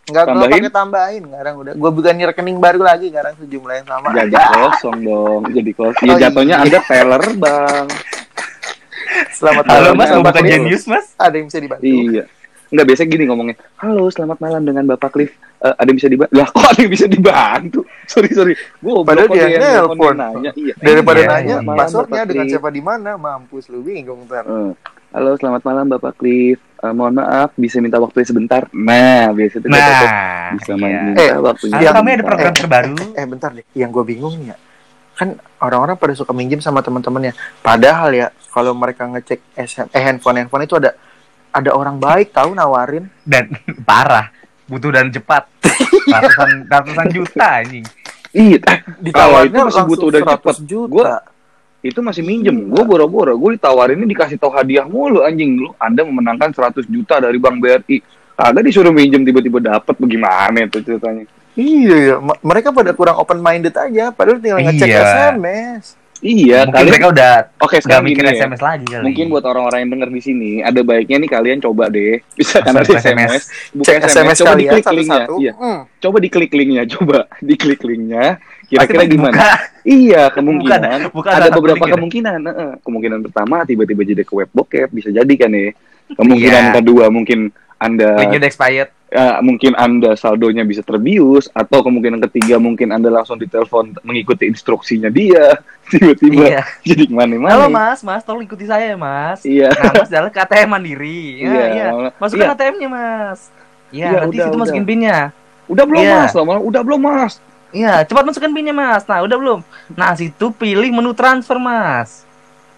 [0.04, 0.54] Enggak gua Tambahin?
[0.58, 4.98] pakai tambahin sekarang udah gua bukannya rekening baru lagi sekarang sejumlah yang sama Jadi kosong
[5.04, 6.06] dong, jadi kosong.
[6.06, 6.64] Ya Oh, jatuhnya iya.
[6.64, 7.88] Anda teller, Bang.
[9.30, 10.48] selamat halo malam Mas, Cliff.
[10.48, 11.06] jenius Mas?
[11.16, 12.24] ada yang bisa dibantu Iya.
[12.68, 13.56] Enggak biasa gini ngomongnya.
[13.78, 15.32] Halo, selamat malam dengan Bapak Cliff.
[15.58, 16.32] Eh, ada yang bisa dibantu?
[16.34, 17.80] Lah, kok ada yang bisa dibantu?
[18.12, 18.54] Sorry, sorry.
[18.80, 20.16] Gua Padahal dia nelpon.
[20.16, 20.52] nanya.
[20.52, 20.74] Iya.
[20.78, 21.76] daripada Iya, nanya iya.
[21.76, 24.72] passwordnya dengan siapa di mana mampus lu bingung ntar Eh,
[25.10, 26.60] Halo, selamat malam Bapak Cliff.
[26.78, 31.02] Eh, mohon maaf bisa minta waktunya sebentar nah biasanya kata tuh, Nah, bisa main iya.
[31.04, 32.96] minta Eh, waktunya Yang- kami ada program eh, terbaru.
[33.12, 34.58] Eh bentar deh, yang gue bingung nih ya.
[35.14, 37.34] Kan orang-orang pada suka minjem sama teman-temannya.
[37.60, 40.94] Padahal ya kalau mereka ngecek SM, eh handphone handphone itu ada
[41.50, 43.10] ada orang baik tahu nawarin.
[43.24, 43.50] dan
[43.90, 44.30] parah
[44.66, 45.48] butuh dan cepat
[46.14, 47.88] ratusan ratusan juta anjing
[48.30, 50.56] iya eh, itu masih langsung butuh dan 100 cepet.
[50.66, 50.92] juta.
[50.92, 51.24] Gua-
[51.88, 56.52] itu masih minjem gue boro-boro gue ditawarinnya dikasih tahu hadiah mulu anjing lu anda memenangkan
[56.52, 57.98] 100 juta dari bank BRI
[58.34, 61.24] kagak disuruh minjem tiba-tiba dapat bagaimana itu ceritanya
[61.54, 62.16] Iya, iya.
[62.20, 64.14] M- mereka pada kurang open minded aja.
[64.14, 65.02] Padahal tinggal ngecek Iya.
[65.34, 65.98] SMS.
[66.18, 68.34] iya mungkin kalian mereka udah oke nggak sekarang mikir ya.
[68.36, 71.84] SMS lagi kali Mungkin buat orang-orang yang denger di sini, ada baiknya nih kalian coba
[71.88, 72.22] deh.
[72.38, 75.18] Bisa kan SMS, buka Cek SMS, SMS coba kalian diklik linknya.
[75.18, 75.36] satu-satu.
[75.36, 75.80] Iya, Hmm.
[75.98, 78.26] coba diklik linknya, coba diklik linknya.
[78.68, 79.32] Kira-kira gimana?
[79.34, 79.52] buka,
[79.98, 80.82] Iya, kemungkinan.
[81.08, 81.94] buka, buka ada beberapa ya.
[81.96, 82.40] kemungkinan.
[82.44, 82.72] Heeh.
[82.82, 85.72] Kemungkinan pertama tiba-tiba jadi ke web bokep, bisa jadi kan ya.
[86.10, 86.74] Kemungkinan Iya.
[86.74, 87.40] kedua mungkin
[87.78, 93.94] anda expired eh, mungkin anda saldonya bisa terbius atau kemungkinan ketiga mungkin anda langsung ditelepon
[94.02, 98.98] mengikuti instruksinya dia tiba-tiba iya jadi ke mana-mana halo mas mas tolong ikuti saya ya
[98.98, 101.88] mas iya nah mas jalan ke ATM mandiri ya, Iya, iya.
[101.88, 102.56] malah- masukkan iya.
[102.58, 103.40] ATM-nya mas
[103.88, 104.60] Iya, Iya, nanti udah, situ udah.
[104.60, 105.18] masukin pinnya.
[105.68, 106.18] udah belum Iya.
[106.18, 107.34] mas lama udah belum mas
[107.70, 109.04] Iya, cepat masukin pinnya mas.
[109.04, 109.60] Nah, udah belum?
[109.92, 112.24] Nah, situ pilih menu transfer mas.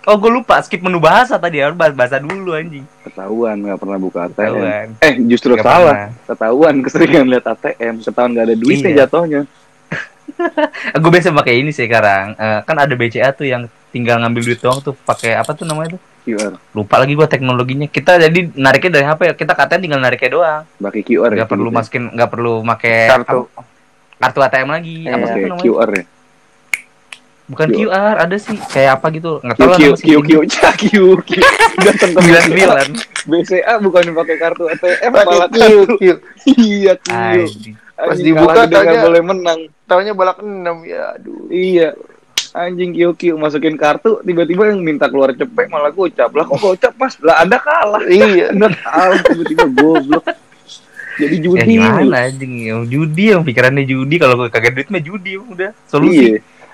[0.04, 2.82] Oh, gue lupa skip menu bahasa tadi harus bahasa, bahasa dulu anjing.
[3.04, 4.88] ketahuan nggak pernah buka ATM Ketahuan.
[4.98, 6.10] eh justru Nggak salah pernah.
[6.26, 8.98] ketahuan keseringan lihat ATM ketahuan nggak ada duitnya Iya.
[9.04, 9.42] jatuhnya
[10.96, 12.32] Gue biasa pakai ini sih sekarang.
[12.34, 15.98] Eh, kan ada BCA tuh yang tinggal ngambil duit doang tuh pakai apa tuh namanya
[15.98, 16.02] tuh?
[16.22, 17.86] QR Lupa lagi gua teknologinya.
[17.86, 20.62] Kita jadi nariknya dari HP, kita katanya tinggal nariknya doang.
[20.80, 21.76] pakai QR Nggak perlu gitu.
[21.76, 23.40] masukin, nggak perlu pakai Kartu.
[23.46, 23.62] apa,
[24.20, 24.96] kartu ATM lagi.
[25.02, 25.12] Iya.
[25.12, 25.60] Apa tuh namanya?
[25.60, 26.06] QR ya
[27.50, 27.78] Bukan Q.
[27.82, 29.42] QR, ada sih kayak apa gitu.
[29.42, 30.32] Nggak tahu lah Q Q Q
[30.78, 30.86] Q
[31.20, 31.32] Q
[31.82, 32.88] datang ke Sembilan BCA sembilan.
[33.26, 35.60] BCA bukan pakai kartu ATM Pakai malah Q,
[35.92, 36.02] Q.
[36.54, 37.10] iya Q.
[37.98, 40.54] Pas dibuka taunya- boleh menang Taunya balak 6
[40.86, 41.18] ya.
[41.18, 41.50] Aduh.
[41.50, 41.98] iya
[42.52, 46.94] anjing Q Q masukin kartu tiba-tiba yang minta keluar cepet malah gocap lah kok gocap
[46.96, 48.50] mas lah anda kalah Iya.
[48.54, 50.22] anda kalah tiba-tiba goblok
[51.20, 51.72] jadi Ya judi.
[51.76, 52.54] gimana anjing?
[52.64, 54.16] Yang judi yang pikirannya judi.
[54.16, 55.70] Kalau gue kagak duit mah judi udah.
[55.70, 55.86] Iya.
[55.86, 56.26] Solusi.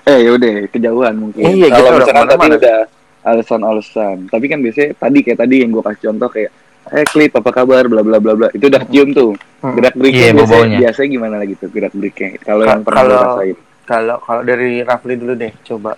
[0.06, 1.42] eh yaudah kejauhan mungkin.
[1.42, 2.78] Iya, kita kalau udah misalkan tadi udah
[3.26, 4.16] alasan-alasan.
[4.26, 6.50] Tapi kan biasanya tadi kayak tadi yang gue kasih contoh kayak
[6.86, 7.84] eh klip apa kabar?
[7.84, 8.48] Bla bla bla bla.
[8.50, 9.34] Itu udah cium tuh.
[9.58, 9.74] Hmm.
[9.74, 13.08] gerak geriknya Iya, biasanya, biasanya gimana lagi tuh gerak geriknya kalau Ka- yang pernah lo
[13.08, 13.56] kalau- rasain?
[13.82, 15.94] Kalau kalau dari Rafli dulu deh, coba.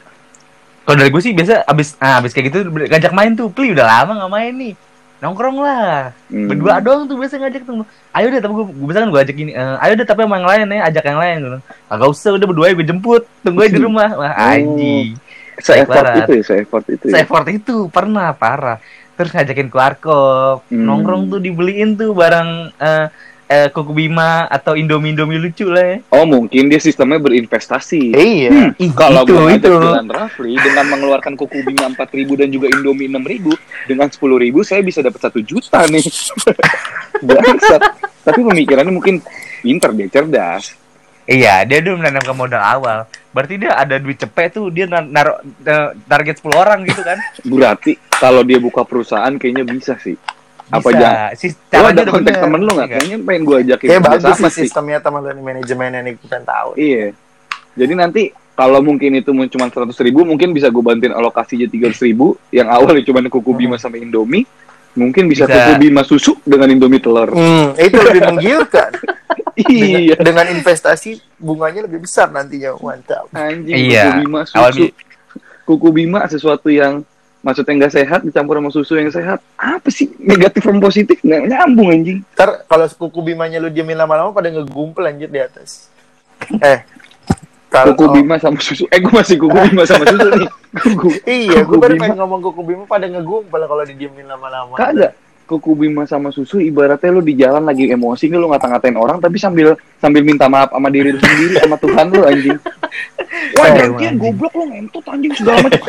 [0.85, 3.85] Kalau dari gue sih biasa abis ah, abis kayak gitu ngajak main tuh, Pli udah
[3.85, 4.73] lama nggak main nih.
[5.19, 6.15] Nongkrong lah.
[6.31, 6.47] Hmm.
[6.47, 7.83] Berdua doang tuh biasa ngajak tuh.
[8.13, 9.51] Ayo deh tapi gue, gue biasa kan gue ajak gini.
[9.51, 11.59] eh, ayo deh tapi sama yang lain ya, ajak yang lain gitu.
[11.87, 13.23] Agak usah udah berdua gue jemput.
[13.41, 14.09] Tunggu aja di rumah.
[14.13, 14.49] Wah, Oh.
[14.49, 15.09] anjing.
[15.59, 16.23] se-effort Barat.
[16.23, 18.79] itu ya se-effort itu ya Se-effort itu pernah parah.
[19.19, 20.87] Terus ngajakin keluar kop, Hmm.
[20.87, 23.07] nongkrong tuh dibeliin tuh barang eh
[23.49, 25.97] eh, Kuku Bima atau Indomie Indomie lucu lah ya.
[26.11, 28.77] oh mungkin dia sistemnya berinvestasi Iya.
[28.77, 29.73] Ih, Kalau itu, gue ngajak itu.
[29.75, 32.05] dengan Rafli dengan mengeluarkan kuku bima 4000
[32.37, 33.57] dan juga Indomie 6000
[33.87, 34.21] dengan 10000
[34.63, 36.05] saya bisa dapat satu juta nih.
[37.19, 37.81] Bangsat.
[38.21, 39.25] Tapi pemikirannya mungkin
[39.59, 40.77] pinter dia cerdas.
[41.25, 42.99] Iya, dia udah menanamkan modal awal.
[43.31, 47.19] Berarti dia ada duit cepet tuh, dia nar- naruh eh, target 10 orang gitu kan.
[47.53, 50.17] Berarti kalau dia buka perusahaan kayaknya bisa sih.
[50.69, 51.33] Apa jangan?
[51.37, 52.43] Si caranya ada kontak bener.
[52.45, 52.89] temen lo nggak?
[52.89, 52.97] Iya.
[53.01, 56.71] Kayaknya pengen gue ajakin Kayak bagus sama sih sistemnya teman lu manajemennya nih bukan tahu.
[56.77, 57.07] Iya.
[57.79, 58.23] Jadi nanti
[58.59, 62.35] kalau mungkin itu cuma 100 ribu, mungkin bisa gue bantuin alokasinya 300 ribu.
[62.51, 64.45] Yang awalnya cuma kuku bima sama Indomie.
[64.99, 65.55] Mungkin bisa, Bisa.
[65.55, 67.31] kuku bima susu dengan Indomie telur.
[67.31, 68.91] Hmm, itu lebih menggiurkan.
[69.71, 70.19] iya.
[70.19, 72.75] Dengan, dengan investasi bunganya lebih besar nantinya.
[72.83, 73.31] Mantap.
[73.31, 74.11] Anjing Iya.
[74.11, 74.85] kuku bima Awal susu.
[75.63, 77.07] Kuku bima sesuatu yang
[77.41, 79.39] maksudnya nggak sehat dicampur sama susu yang sehat.
[79.55, 82.19] Apa sih negatif sama positif nggak nyambung anjing.
[82.35, 85.91] Ntar kalau kuku bimanya lu diamin lama-lama pada ngegumpel anjir di atas.
[86.63, 86.81] Eh.
[87.69, 88.89] Kalau Kuku bima sama susu.
[88.89, 90.49] Eh gue masih kuku bima sama susu nih.
[90.89, 91.09] Kuku.
[91.29, 94.73] Iya, gue baru pengen ngomong kuku bima pada ngegumpel kalau didiemin lama-lama.
[94.73, 95.13] Kagak.
[95.49, 99.41] Kuku bima sama susu ibaratnya lu di jalan lagi emosi nih lu ngata-ngatain orang tapi
[99.41, 102.59] sambil sambil minta maaf sama diri lu sendiri sama Tuhan lu anjing.
[103.57, 104.17] Wah, Eh, gantian anjing.
[104.21, 105.81] goblok lu ngentot anjing segala macam.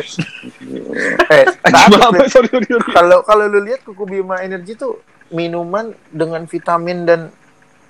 [1.30, 2.24] Eh, Anjing tapi, apa?
[2.26, 2.88] Sorry, sorry, sorry.
[2.88, 4.96] kalau kalau lu lihat kuku bima energi tuh
[5.28, 7.20] minuman dengan vitamin dan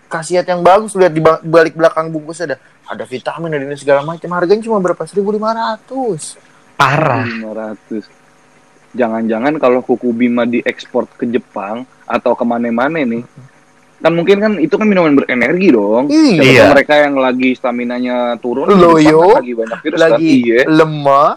[0.06, 4.02] khasiat yang bagus lihat di ba- balik belakang bungkus ada ada vitamin ada ini segala
[4.02, 6.35] macam harganya cuma berapa 1500
[6.74, 7.22] Parah.
[7.22, 8.19] 500.
[8.90, 13.22] Jangan-jangan kalau kuku bima diekspor ke Jepang atau ke mana-mana nih,
[13.96, 16.09] kan mungkin kan itu kan minuman berenergi dong.
[16.09, 16.35] Iya.
[16.35, 16.64] Tahu Iya.
[16.74, 19.31] mereka yang lagi stamina-nya turun, di Loyo.
[19.31, 20.05] Kan lagi banyak virus kan.
[20.11, 20.61] lagi Iya.
[20.66, 21.31] lemah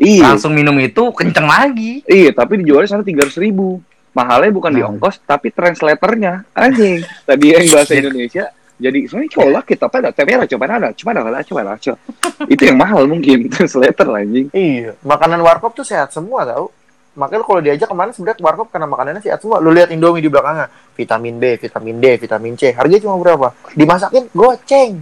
[0.00, 0.32] Iya.
[0.32, 2.00] Langsung minum itu kenceng lagi.
[2.08, 3.84] Iya, tapi dijualnya sana 300 ribu.
[4.10, 4.90] mahalnya bukan di Nah.
[4.90, 6.98] ongkos tapi translatornya anjing
[7.30, 11.44] tadi yang bahasa Indonesia jadi sebenarnya coba kita pada tapi ada coba ada coba ada
[11.44, 11.98] coba ada coba
[12.52, 16.72] itu yang mahal mungkin translator lah, anjing Iya, makanan warkop tuh sehat semua tau.
[17.10, 19.60] Makanya kalau diajak ke mana sebenarnya ke warkop karena makanannya sehat semua.
[19.60, 22.72] Lu lihat Indomie di belakangnya, vitamin B, vitamin D, vitamin C.
[22.72, 23.52] Harganya cuma berapa?
[23.76, 24.92] Dimasakin goceng.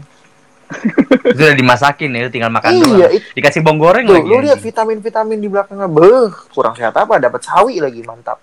[1.36, 3.12] Itu udah dimasakin ya, tinggal makan iya, doang.
[3.12, 4.28] itu Dikasih bawang goreng tuh, lagi.
[4.28, 4.68] lu lihat anjing.
[4.68, 5.88] vitamin-vitamin di belakangnya.
[5.88, 7.16] Beuh, kurang sehat apa?
[7.16, 8.40] Dapat sawi lagi, mantap.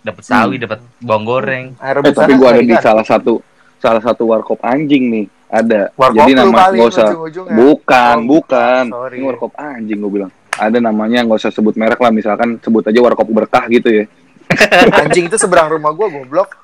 [0.00, 1.64] Dapat sawi, dapat bawang goreng.
[1.76, 2.84] Air eh tapi gua ada di kan?
[2.84, 3.40] salah satu
[3.82, 7.54] salah satu warkop anjing nih ada Warkop jadi nama nggak usah ujung-ujungnya.
[7.58, 9.14] bukan Oh, bukan sorry.
[9.18, 13.02] ini warkop anjing gue bilang ada namanya nggak usah sebut merek lah misalkan sebut aja
[13.02, 14.04] warkop berkah gitu ya
[15.00, 16.60] Anjing itu seberang rumah gua goblok.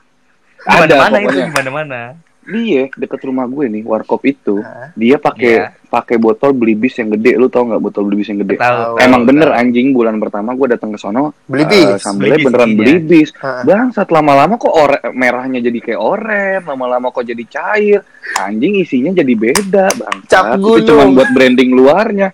[0.69, 1.47] Ada itu, pokoknya.
[1.49, 2.01] di mana-mana.
[2.49, 4.91] Dia deket rumah gue nih warkop itu Hah?
[4.93, 5.67] dia pakai Iya.
[5.87, 8.57] pakai botol belibis yang gede lu tau nggak botol belibis yang gede.
[8.57, 8.97] Tahu.
[8.99, 9.59] emang tahu, bener tahu.
[9.59, 11.97] anjing bulan pertama gue datang ke sono Beli eh, bis.
[11.99, 13.63] sambelnya Belibis beneran belibis Heeh.
[13.65, 18.01] bangsat lama-lama kok ore merahnya jadi kayak oren lama-lama kok jadi cair
[18.35, 20.85] anjing isinya jadi beda bangsat Cap itu gunung.
[20.85, 22.29] cuma buat branding luarnya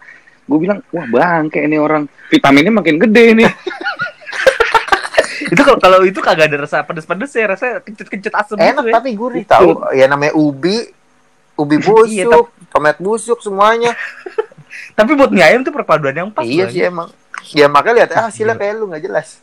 [0.44, 3.48] gue bilang wah bangke ini orang vitaminnya makin gede nih
[5.46, 8.94] Itu kalau kalau itu kagak ada rasa pedes-pedes ya, rasanya kecut-kecut asem Enak gitu ya.
[8.94, 9.68] tapi gurih tahu.
[9.90, 10.88] Ya namanya ubi,
[11.54, 11.76] ubi
[12.06, 13.92] Iya, busuk, tomat busuk semuanya.
[14.98, 16.42] Tapi buat mie ayam tuh perpaduan yang pas.
[16.42, 17.10] iya sih emang.
[17.50, 19.38] Ya makanya lihat ah, hasilnya kayak lu nggak jelas.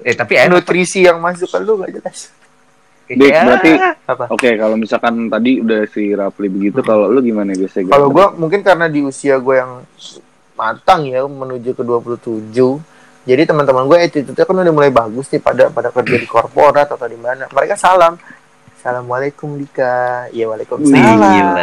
[0.00, 0.62] Eh tapi enak.
[0.62, 2.32] Nutrisi yang masuk ke lu nggak jelas.
[3.04, 3.44] Dik, Ya.
[3.44, 3.72] berarti
[4.04, 4.24] Apa?
[4.30, 7.92] oke kalau misalkan tadi udah si Rafli begitu kalau lu gimana biasanya Hmm.
[7.92, 9.84] Kalau gua mungkin karena di usia gue yang
[10.54, 12.80] matang ya menuju ke 27
[13.24, 17.04] jadi teman-teman gue attitude-nya kan udah mulai bagus nih pada pada kerja di korporat atau
[17.04, 17.46] di mana.
[17.48, 18.18] Mereka salam.
[18.74, 20.26] Assalamualaikum Dika.
[20.30, 21.54] Ya Waalaikumsalam.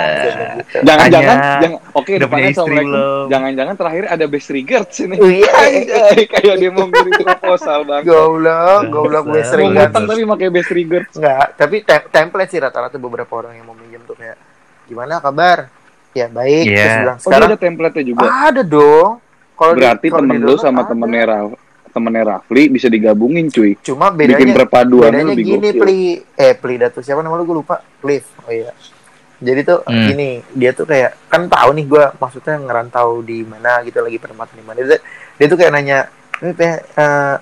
[0.56, 0.78] Gitu.
[0.80, 3.24] jangan-jangan jangan oke udah punya depannya Assalamualaikum.
[3.28, 5.16] jangan-jangan terakhir ada best regards ini.
[5.16, 9.52] Oh, iya Anjay, kayak dia mau ngirim proposal bang goblok goblok gue Bangsat.
[9.52, 11.12] sering mau tapi pakai best regards.
[11.14, 14.40] Enggak, tapi te- template sih rata-rata beberapa orang yang mau minjem tuh kayak
[14.88, 15.68] gimana kabar?
[16.10, 16.80] Ya baik, Iya.
[16.80, 18.24] terus bilang oh sekarang ada template-nya juga?
[18.26, 19.12] Ada dong.
[19.60, 20.90] Kalau di- berarti kalau temen di lu sama ada.
[20.90, 21.50] temennya Raf
[21.90, 23.74] temennya Rafli bisa digabungin cuy.
[23.82, 25.82] Cuma bikin bedanya perpaduannya bedanya lebih gini gokil.
[25.82, 26.00] Pli.
[26.38, 27.82] Eh pli datu siapa nama lu gue lupa.
[27.98, 28.24] Cliff.
[28.40, 28.72] Oh iya.
[29.38, 30.06] Jadi tuh Hmm.
[30.08, 30.30] gini.
[30.54, 34.64] Dia tuh kayak kan tahu nih gue maksudnya ngerantau di mana gitu lagi penempatan di
[34.64, 34.78] mana.
[34.80, 35.02] Dia,
[35.36, 35.98] dia tuh kayak nanya
[36.40, 37.36] "Eh, eh,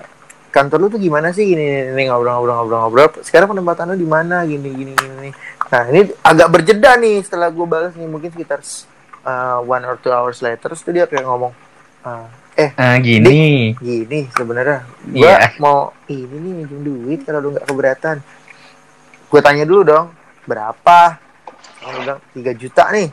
[0.48, 1.44] kantor lu tuh gimana sih?
[1.44, 4.42] Gini ini ngobrol-ngobrol-ngobrol-ngobrol sekarang penempatan lu di mana?
[4.42, 5.30] Gini gini gini
[5.68, 8.64] nah ini agak berjeda nih setelah gue balas nih mungkin sekitar
[9.20, 11.52] uh, one or two hours later terus tuh dia kayak ngomong
[12.08, 13.72] "Ah, eh Ah, gini.
[13.74, 14.82] gini sebenarnya.
[15.04, 15.52] Gua Iya.
[15.58, 18.16] mau ini nih minjem duit kalau lu nggak keberatan.
[19.26, 20.06] Gue tanya dulu dong
[20.42, 21.20] berapa?
[21.80, 23.12] Orang bilang 3 juta nih.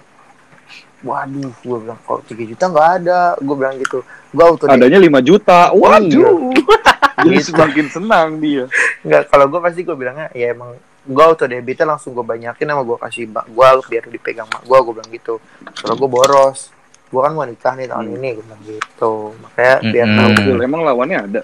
[1.01, 3.19] Waduh gue bilang kalau 3 juta nggak ada?
[3.38, 3.99] Gue bilang gitu.
[4.31, 5.69] Gue auto adanya 5 juta.
[5.71, 6.55] Waduh.
[7.17, 7.51] Jadi Gitu.
[7.51, 8.65] semakin senang dia.
[9.01, 10.73] Nggak kalau gue pasti gue bilangnya ya emang
[11.05, 14.77] gue auto debitnya langsung gue banyakin sama gue kasih mak gue biar dipegang mak gue
[14.77, 15.36] gue bilang gitu.
[15.75, 16.73] Kalau gue boros
[17.15, 18.15] gue kan mau nikah nih tahun Hmm.
[18.19, 19.12] ini gue bilang gitu.
[19.39, 20.17] Makanya biar Mm-mm.
[20.19, 20.30] tahu.
[20.36, 21.41] Gokil, emang lawannya ada?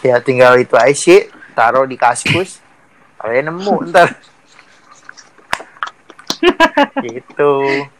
[0.00, 1.28] Ya tinggal itu aja sih.
[1.52, 2.64] Taruh di kaskus.
[3.20, 4.08] Kalian nemu ntar.
[6.98, 7.50] Gitu.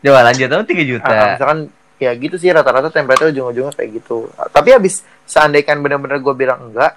[0.00, 1.10] Coba lanjut tahu 3 juta.
[1.10, 1.60] Ah, misalkan
[1.98, 4.30] ya gitu sih rata-rata template ujung-ujungnya kayak gitu.
[4.32, 6.96] Tapi habis seandainya bener-bener gue bilang enggak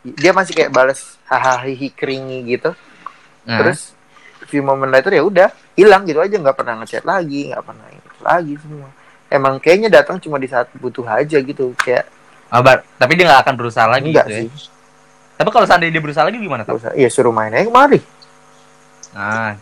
[0.00, 2.72] dia masih kayak balas hahaha hihi keringi gitu.
[3.44, 3.92] Nah, terus
[4.46, 8.09] few moment later ya udah hilang gitu aja nggak pernah ngechat lagi nggak pernah itu
[8.22, 8.88] lagi semua
[9.26, 12.04] emang kayaknya datang cuma di saat butuh aja gitu kayak
[12.48, 14.40] ah, bar- tapi dia nggak akan berusaha lagi enggak gitu ya.
[14.44, 14.50] sih
[15.34, 16.82] Tapi kalau seandainya dia berusaha lagi gimana Nggak tuh?
[16.82, 16.92] usah.
[16.94, 18.00] ya suruh main aja kemari
[19.10, 19.58] Nah.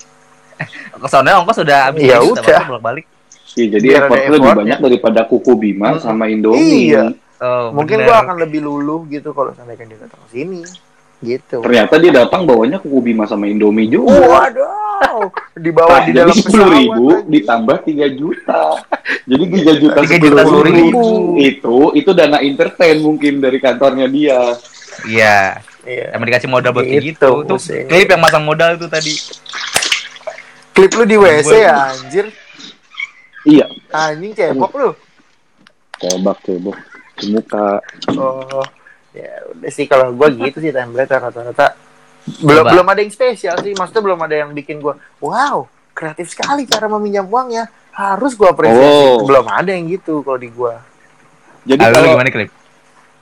[0.93, 2.67] Ke sana ongkos udah habis Ya udah.
[2.67, 3.07] bolak-balik.
[3.55, 6.03] Iya, jadi Biar effort lebih banyak daripada kuku Bima Hmm.
[6.03, 6.93] sama Indomie.
[6.93, 7.15] Iya.
[7.39, 8.11] Oh, mungkin bener.
[8.11, 10.61] gua akan lebih luluh gitu kalau seandainya dia datang ke sini
[11.21, 14.15] gitu Ternyata dia datang bawanya kuku Bima sama Indomie juga.
[14.23, 17.27] waduh di bawah di jadi dalam sepuluh ribu lagi.
[17.31, 18.63] ditambah 3 juta.
[19.25, 20.79] Jadi 3 juta 3 juta sepuluh ribu.
[20.79, 21.07] ribu.
[21.37, 24.39] Itu itu dana entertain mungkin dari kantornya dia.
[25.05, 27.31] Iya, iya emang dikasih modal buat Gitu, gitu.
[27.49, 27.87] Maksudnya.
[27.87, 29.15] klip yang masang modal itu tadi.
[30.73, 32.27] klip lu di WC ya anjir
[33.43, 33.67] Iya.
[33.91, 34.91] anjing cebok lu
[35.97, 36.77] Cebak cebok
[37.15, 37.83] ke muka.
[38.13, 38.63] oh
[39.19, 41.75] ya udah sih kalau gua gitu sih template rata-rata
[42.41, 42.71] belum Coba.
[42.71, 46.87] belum ada yang spesial sih maksudnya belum ada yang bikin gua wow kreatif sekali cara
[46.89, 49.25] meminjam uangnya harus gua apresiasi Oh.
[49.25, 50.79] belum ada yang gitu kalau di gua
[51.65, 52.51] Jadi kalau gimana klip?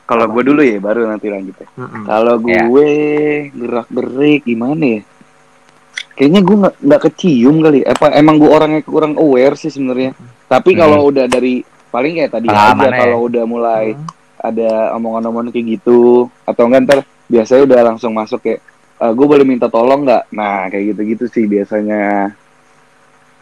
[0.05, 1.67] kalau gue dulu ya baru nanti lanjut ya.
[1.75, 2.07] Mm-mm.
[2.07, 2.63] Kalau Ya.
[2.63, 2.91] gue
[3.51, 5.01] gerak gerik gimana ya?
[6.15, 7.81] Kayaknya gue nggak nggak kecium kali.
[7.83, 10.15] Apa emang gue orangnya kurang aware sih sebenarnya.
[10.47, 10.79] Tapi Hmm.
[10.79, 12.99] kalau udah dari paling kayak tadi Pengalaman aja ya.
[13.03, 14.07] kalau udah mulai Hmm.
[14.39, 16.29] Ada omongan-omongan kayak gitu.
[16.45, 18.61] Atau enggak ntar biasanya udah langsung masuk kayak
[18.97, 22.33] gue boleh minta tolong nggak nah kayak gitu-gitu sih biasanya.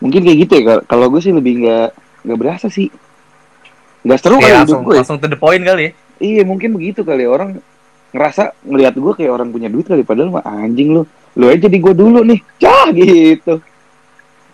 [0.02, 1.88] Mungkin kayak gitu ya Kal- kalau gue sih lebih nggak
[2.26, 2.90] nggak berasa sih.
[4.04, 4.98] Nggak seru kali Kayak langsung gue ya.
[5.00, 5.92] langsung to the point kali ya.
[6.22, 7.30] iya mungkin begitu kali ya.
[7.30, 7.58] orang
[8.14, 11.02] ngerasa ngelihat gue kayak orang punya duit kali padahal mah anjing lu.
[11.34, 12.40] Lu aja di gue dulu nih.
[12.62, 13.58] Cah gitu.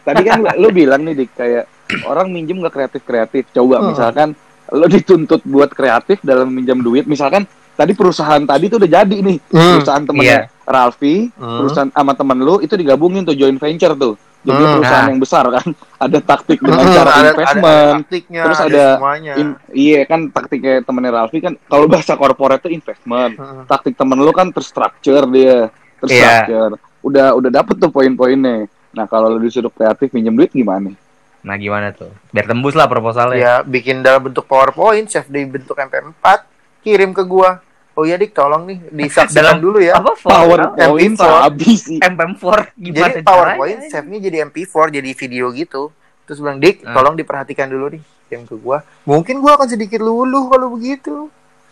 [0.01, 1.65] Tadi kan lu, lu bilang nih dik kayak
[2.07, 4.33] orang minjem nggak kreatif kreatif coba misalkan
[4.73, 9.39] lu dituntut buat kreatif dalam minjam duit misalkan tadi perusahaan tadi tuh udah jadi nih.
[9.49, 11.59] Hmm, perusahaan temennya Ralfi Hmm.
[11.59, 14.15] perusahaan sama temen lu itu digabungin tuh joint venture tuh.
[14.41, 14.73] Jadi Hmm.
[14.75, 15.11] perusahaan Nah.
[15.11, 15.67] yang besar kan.
[16.05, 17.67] Ada taktik dengan Hmm, cara ada, ada, investment.
[17.67, 19.33] ada taktiknya, terus ada, ada semuanya.
[19.37, 23.35] In- iya kan taktiknya temennya Ralfi kan kalau bahasa korporat tuh investment.
[23.37, 23.65] Hmm.
[23.65, 25.69] taktik temen lu kan terstruktur dia
[26.01, 28.65] terstruktur udah udah dapet tuh poin-poinnya.
[28.91, 30.93] Nah kalau lu disuruh kreatif minjem duit gimana
[31.41, 32.13] Nah gimana tuh?
[32.29, 33.37] Biar tembus lah proposalnya.
[33.37, 36.25] Ya, bikin dalam bentuk PowerPoint, save di bentuk MP4,
[36.81, 37.61] kirim ke gua.
[37.93, 39.95] Oh iya dik, tolong nih disaksikan Dalam- dulu ya.
[39.95, 41.43] Apa PowerPoint MP4.
[41.43, 45.83] habis sih MP4 gimana Jadi PowerPoint save-nya jadi MP4, jadi video gitu.
[46.23, 46.95] Terus bilang, "Dik, Hmm.
[46.95, 48.79] tolong diperhatikan dulu nih." Kirim ke gua.
[49.03, 51.29] Mungkin gua akan sedikit luluh kalau begitu.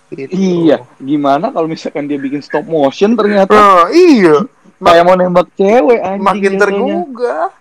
[0.08, 0.32] Gitu.
[0.32, 4.40] iya gimana kalau misalkan dia bikin stop motion ternyata Oh, iya.
[4.74, 7.52] kayak mau nembak cewek anjing Makin tergugah.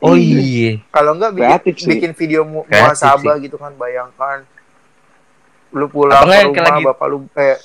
[0.00, 0.80] Oh iya.
[0.88, 1.88] Kalau enggak bikin, Kreatif sih.
[1.90, 4.44] bikin video mu Kreatif muasabah gitu kan, bayangkan
[5.70, 7.56] lu pulang Apa ke rumah, kayak lagi- bapak lu eh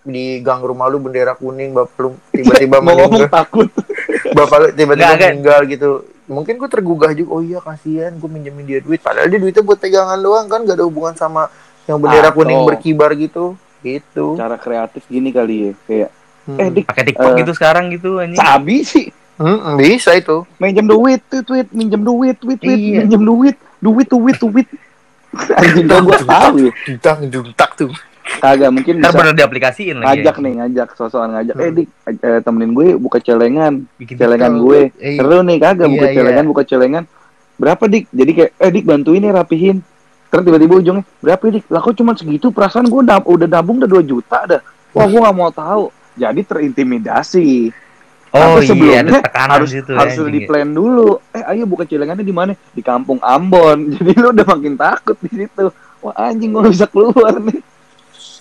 [0.00, 3.68] di gang rumah lu bendera kuning, bapak lu tiba-tiba mau ngomong meninggal, takut
[4.38, 5.90] bapak lu tiba-tiba meninggal gitu.
[6.26, 9.76] Mungkin gue tergugah juga, oh iya kasihan gue minjemin dia duit, padahal dia duitnya buat
[9.76, 11.48] pegangan doang kan, gak ada hubungan sama
[11.84, 14.36] yang bendera Atau- kuning berkibar gitu, gitu.
[14.36, 16.10] cara kreatif gini kali ya kayak
[16.44, 16.56] Hmm.
[16.58, 17.36] eh dik Pakai TikTok Eh.
[17.38, 18.36] gitu sekarang gitu anjing.
[18.36, 20.42] sabi sih Hmm, bisa itu.
[20.58, 22.98] minjem duit tweet tweet minjem duit tweet tweet Iya.
[23.00, 24.66] minjem duit duit duit duit.
[25.54, 26.72] Anjing gua tahu ya.
[26.84, 27.92] Dutang, duntak tuh.
[28.28, 30.20] kagak mungkin Ntar bisa bener diaplikasiin lagi.
[30.20, 31.54] ngajak nih ngajak sosokan ngajak.
[31.54, 31.76] Eh Hmm.
[31.76, 33.88] dik eh, temenin gue buka celengan.
[33.94, 34.92] Bikin celengan gue.
[34.96, 36.14] Eh, seru nih kagak Iya, buka iya.
[36.14, 37.04] celengan buka celengan.
[37.56, 38.04] Berapa dik?
[38.10, 39.76] Jadi kayak eh dik bantuin nih rapihin.
[40.28, 41.64] Terus tiba-tiba ujungnya berapa dik?
[41.66, 42.50] Lah kok cuma segitu?
[42.50, 44.60] Perasaan gue udah udah nabung udah 2 juta dah.
[44.92, 45.84] Wah gue nggak mau tahu.
[46.14, 47.72] Jadi terintimidasi
[48.28, 50.46] Oh Tapi iya, sebelumnya ada tekanan harus gitu harus anjing, di ya.
[50.46, 54.74] plan dulu eh ayo buka celengannya di mana di kampung Ambon jadi lu udah makin
[54.76, 55.64] takut di situ
[56.04, 57.60] wah anjing gue bisa keluar nih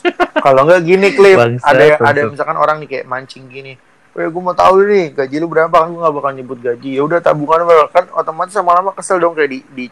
[0.46, 1.36] Kalau enggak gini, Cliff.
[1.36, 2.32] Bangsat, ada ada bangsat.
[2.32, 3.74] misalkan orang nih kayak mancing gini.
[4.16, 6.90] Weh, gue mau tahu nih gaji lu berapa kan gue gak bakal nyebut gaji.
[6.98, 7.60] Ya udah tabungan
[7.94, 9.86] kan otomatis lama-lama kesel dong kayak di di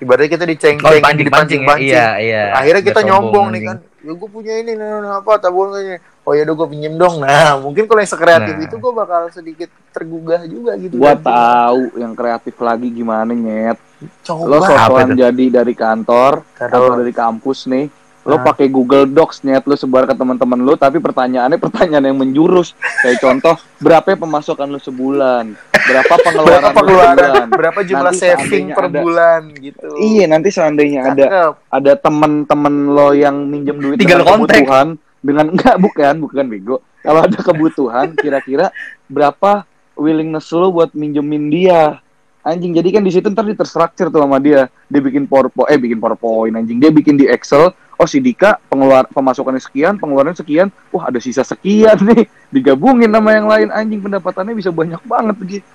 [0.00, 1.76] ibaratnya kita Oh, diceng-ceng, pancing-pancing ya.
[1.76, 2.42] Iya, iya.
[2.56, 3.76] Akhirnya kita nyombong nih kan.
[4.06, 5.98] Ya gue punya ini nah, nah, apa tabungannya.
[6.22, 7.18] Oh ya udah gue pinjem dong.
[7.26, 8.62] Nah, mungkin kalau yang sekreatif Nah.
[8.62, 10.94] itu gue bakal sedikit tergugah juga gitu.
[10.94, 13.78] gua Dan- tahu yang kreatif lagi gimana nyet
[14.22, 14.44] Coba.
[14.46, 15.18] lo sosokan itu?
[15.18, 17.88] jadi dari kantor atau dari kampus nih
[18.26, 18.44] lo Nah.
[18.44, 23.18] pakai Google Docs nyet lo sebar ke teman-teman lo tapi pertanyaannya pertanyaan yang menjurus kayak
[23.18, 28.84] contoh berapa pemasukan lo sebulan berapa pengeluaran berapa pengeluaran, sebulan berapa jumlah Nanti saving per
[28.84, 29.88] ada- bulan gitu.
[29.96, 31.52] iya nanti seandainya ada Cakep.
[31.70, 34.58] ada temen-temen lo yang minjem duit Tinggal dengan kontak.
[34.58, 38.74] kebutuhan dengan enggak bukan bukan bego kalau ada kebutuhan kira-kira
[39.06, 39.62] berapa
[39.94, 42.02] willingness lo buat minjemin dia
[42.46, 45.98] anjing jadi kan di situ ntar diterstruktur tuh sama dia dia bikin powerpoint eh bikin
[45.98, 51.10] powerpoint anjing dia bikin di excel oh si Dika pengeluar pemasukannya sekian pengeluarannya sekian wah
[51.10, 55.66] ada sisa sekian nih digabungin sama yang lain anjing pendapatannya bisa banyak banget begitu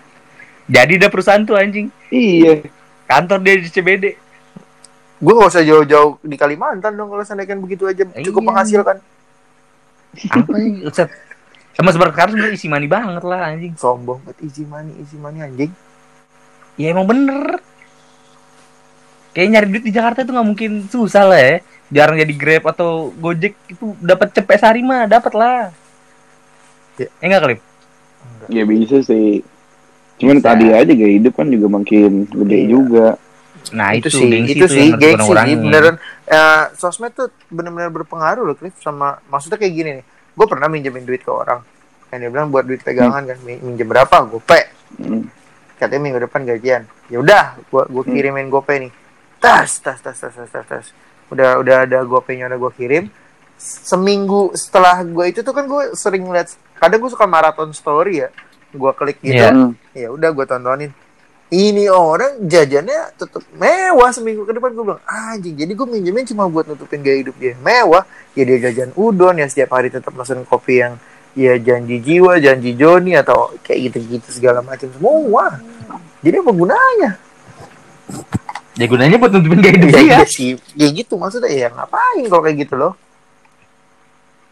[0.72, 1.92] Jadi ada perusahaan tuh anjing.
[2.14, 2.64] iya
[3.04, 4.16] Kantor dia di CBD.
[5.20, 8.48] Gue gak usah jauh-jauh di Kalimantan dong kalau seandainya begitu aja cukup Iya.
[8.48, 8.98] menghasilkan.
[10.32, 10.72] Apa sih?
[10.88, 11.10] Ustaz?
[11.76, 13.74] Sama sekarang sebenarnya isi money banget lah anjing.
[13.76, 15.72] Sombong banget easy money, easy money anjing.
[16.76, 17.60] Ya emang bener.
[19.32, 21.56] Kayak nyari duit di Jakarta itu nggak mungkin susah lah ya.
[21.92, 25.60] Jarang jadi Grab atau Gojek itu dapat cepet sehari mah dapat lah.
[26.96, 27.08] Ya.
[27.20, 27.62] Eh enggak klip.
[28.50, 29.46] ya bisa sih
[30.18, 30.54] cuman Bisa.
[30.54, 32.68] tadi aja gaya hidup kan juga makin gede Iya.
[32.68, 33.08] juga
[33.72, 35.96] Nah itu, itu, sih, gengsi itu sih, gengsi sih, beneran.
[36.26, 40.06] Eh, sosmed tuh bener-bener berpengaruh loh, Cliff, sama maksudnya kayak gini nih.
[40.34, 41.62] Gue pernah minjemin duit ke orang,
[42.10, 44.26] kan dia bilang buat duit pegangan kan, min- minjem berapa?
[44.26, 44.60] Gope.
[44.98, 45.30] Hmm.
[45.82, 46.86] Katanya minggu depan gajian.
[47.10, 48.14] Ya udah, gua gua Hmm.
[48.14, 48.94] kirimin gope nih.
[49.42, 50.88] Tas, tas, tas, tas, tas, tas, tas.
[51.34, 53.10] Udah udah ada gopenya udah gua kirim.
[53.58, 58.30] Seminggu setelah gua itu tuh kan gue sering lihat, kadang gue suka maraton story ya.
[58.78, 59.42] Gua klik gitu.
[59.42, 59.74] Hmm.
[59.98, 60.92] ya udah gue tontonin
[61.52, 66.48] ini orang jajannya tetap mewah seminggu ke depan gue bilang anjing jadi gue minjemin cuma
[66.48, 70.48] buat nutupin gaya hidup dia mewah ya dia jajan udon ya setiap hari tetap pesen
[70.48, 70.96] kopi yang
[71.34, 75.60] ya janji jiwa janji Joni atau kayak gitu-gitu segala macam semua
[76.20, 77.12] jadi apa gunanya
[78.72, 80.04] Ya gunanya buat nutupin gaya hidup ya, dia.
[80.04, 82.94] iya sih ya gitu maksudnya ya ngapain kalau kayak gitu loh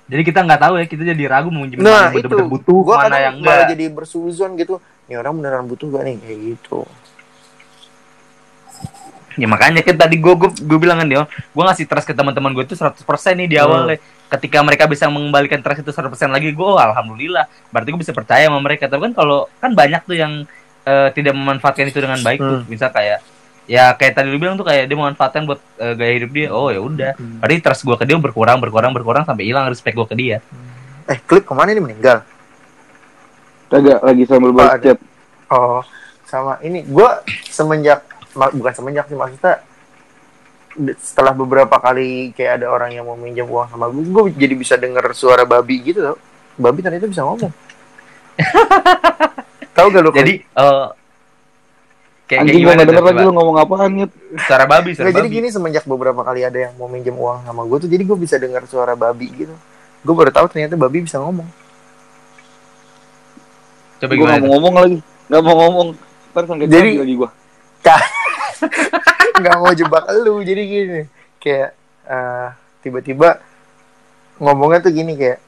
[0.10, 2.50] Jadi kita nggak tahu ya, kita jadi ragu mau minjem Nah mana yang itu bener-bener
[2.50, 3.70] butuh, gua mana yang enggak.
[3.78, 4.82] jadi bersuzon gitu.
[5.06, 6.80] Ini orang beneran butuh gak nih kayak gitu.
[9.40, 12.52] Ya makanya kan tadi gue gue gue bilang kan dia, gue ngasih trust ke teman-teman
[12.52, 13.00] gue itu 100%
[13.40, 13.98] nih di awal Hmm.
[14.30, 17.50] Ketika mereka bisa mengembalikan trust itu 100% lagi, gue oh, alhamdulillah.
[17.74, 18.86] Berarti gue bisa percaya sama mereka.
[18.86, 20.46] Tapi kan kalau kan banyak tuh yang
[20.86, 22.62] eh, tidak memanfaatkan itu dengan baik tuh.
[22.62, 22.70] Hmm.
[22.70, 23.26] Bisa kayak
[23.66, 26.48] ya kayak tadi lu bilang tuh kayak dia memanfaatkan buat eh, gaya hidup dia.
[26.54, 27.18] Oh ya udah.
[27.18, 27.42] Hmm.
[27.42, 30.38] Berarti trust gue ke dia berkurang berkurang berkurang sampai hilang respect gue ke dia.
[31.10, 32.22] Eh, klip ke mana nih meninggal?
[33.70, 34.98] Kagak lagi sambil Oh, chat.
[35.50, 35.82] Oh,
[36.26, 38.06] sama ini gua semenjak
[38.36, 39.64] bukan semenjak sih maksudnya
[41.02, 44.76] setelah beberapa kali kayak ada orang yang mau minjem uang sama gue, gue jadi bisa
[44.78, 46.18] denger suara babi gitu tau.
[46.60, 47.52] Babi ternyata bisa ngomong.
[49.76, 50.12] Tahu gak lu?
[50.14, 50.88] Jadi eh
[52.30, 54.12] kayak, kayak Anjing denger lagi lu ngomong apaan Nyet.
[54.46, 55.36] Suara babi, suara jadi babi.
[55.42, 58.36] gini semenjak beberapa kali ada yang mau minjem uang sama gue tuh, jadi gue bisa
[58.38, 59.56] dengar suara babi gitu.
[60.06, 61.50] Gue baru tahu ternyata babi bisa ngomong.
[64.00, 64.44] Coba nggak tuh?
[64.48, 64.98] mau ngomong lagi.
[65.28, 65.88] Nggak mau ngomong.
[66.30, 67.30] Ntar Jadi- lagi gua.
[69.40, 71.02] nggak mau jebak lu jadi gini
[71.38, 71.72] kayak
[72.06, 72.48] eh,
[72.80, 73.40] tiba-tiba
[74.38, 75.40] ngomongnya tuh gini kayak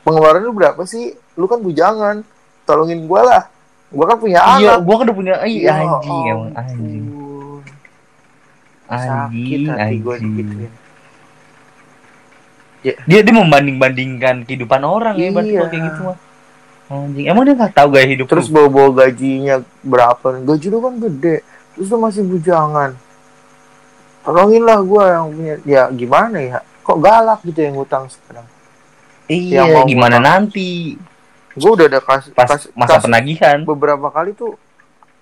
[0.00, 2.20] pengeluaran lu berapa sih lu kan bujangan
[2.64, 3.42] tolongin gua lah
[3.88, 6.58] gua kan punya Iya, anak gua kan udah punya iya, Ya anjing emang ampun.
[6.58, 7.04] anjing.
[8.90, 10.20] sakit Anjing, hati anjing.
[10.20, 10.72] digituin
[12.80, 15.58] Dia dia membanding-bandingkan kehidupan orang ya berarti Iya.
[15.58, 16.16] kalau kayak gitu mah.
[16.90, 18.58] Anjing, emang dia nggak tahu gaya hidup terus lu?
[18.58, 21.36] bawa-bawa gajinya berapa gaji lu kan gede
[21.72, 22.98] terus lu masih bujangan
[24.20, 28.46] tolongin lah gua yang punya ya gimana ya kok galak gitu yang ngutang sekarang
[29.24, 30.26] Iya, yang mau gimana ngutang.
[30.50, 30.98] nanti
[31.54, 33.62] gua udah ada kas, pas kas- masa kas- penagihan.
[33.62, 34.58] beberapa kali tuh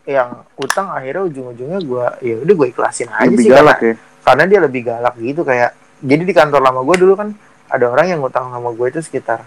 [0.02, 3.94] yang utang akhirnya ujung-ujungnya gua ya udah gue ikhlasin aja Lebih sih galak karena, ya.
[4.24, 7.28] karena dia lebih galak gitu kayak jadi di kantor lama gue dulu kan
[7.68, 9.44] ada orang yang ngutang sama gue itu sekitar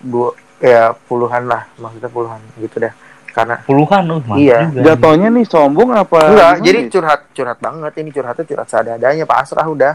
[0.00, 2.94] dua ya puluhan lah maksudnya puluhan gitu dah
[3.32, 4.80] karena Puluhan loh, mantap Iya, juga.
[4.92, 6.20] Jatuhnya nih sombong apa?
[6.28, 9.94] enggak gimana jadi curhat curhat banget ini curhatnya curhat seadanya pasrah udah.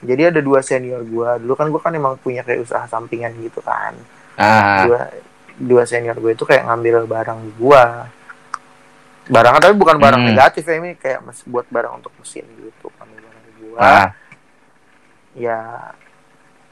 [0.00, 3.58] Jadi ada dua senior gue dulu kan gue kan emang punya kayak usaha sampingan gitu
[3.60, 3.92] kan.
[4.38, 5.00] Ah, dua
[5.58, 7.82] dua senior gue itu kayak ngambil barang gue
[9.26, 10.30] barang tapi bukan barang Hmm.
[10.32, 14.08] negatif ya ini kayak mes- buat barang untuk mesin gitu ngambil barang gue ah,
[15.34, 15.58] ya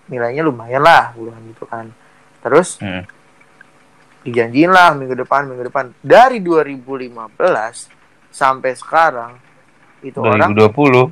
[0.06, 1.90] nilainya lumayan lah bulan gitu kan.
[2.40, 3.02] Terus Hmm.
[4.20, 7.30] Dijanjiin lah minggu depan minggu depan dari 2015
[8.28, 9.32] sampai sekarang
[10.00, 11.10] itu orang 2020.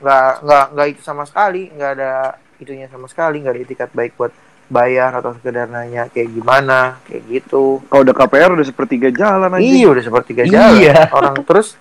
[0.00, 2.12] nggak nggak nggak itu sama sekali nggak ada
[2.56, 4.32] itunya sama sekali nggak ada etikat baik buat
[4.66, 9.60] bayar atau sekedar nanya kayak gimana kayak gitu Kalau udah KPR udah sepertiga jalan aja.
[9.60, 11.12] iya udah seperti jalan Iya.
[11.12, 11.76] orang terus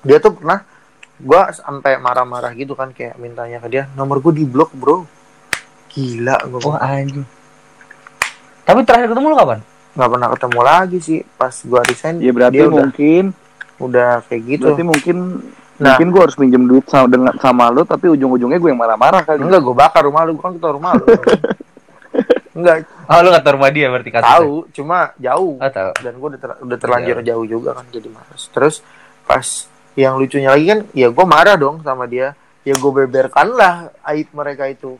[0.00, 0.66] dia tuh pernah
[1.16, 5.06] gua sampai marah-marah gitu kan kayak mintanya ke dia nomor gua di blok bro
[5.88, 7.22] gila gua Wah, anjing.
[8.68, 9.60] Tapi terakhir ketemu lu kapan?
[9.90, 13.24] nggak pernah ketemu lagi sih pas gua resign Ya berarti dia udah mungkin
[13.78, 15.16] udah kayak gitu berarti mungkin
[15.76, 15.94] Nah.
[15.94, 19.38] mungkin gua harus minjem duit sama dengan sama lu tapi ujung-ujungnya gue yang marah-marah kali.
[19.40, 21.06] enggak gua bakar rumah lu gua kan kita rumah lu
[22.54, 24.34] enggak Oh, lu kata rumah dia berarti kasusnya.
[24.36, 25.90] tahu cuma jauh Oh, tahu.
[25.96, 28.82] dan gue udah, ter- udah terlanjur jauh juga kan jadi males terus
[29.22, 29.46] pas
[29.94, 34.28] yang lucunya lagi kan ya gue marah dong sama dia ya gue beberkan lah aib
[34.32, 34.98] mereka itu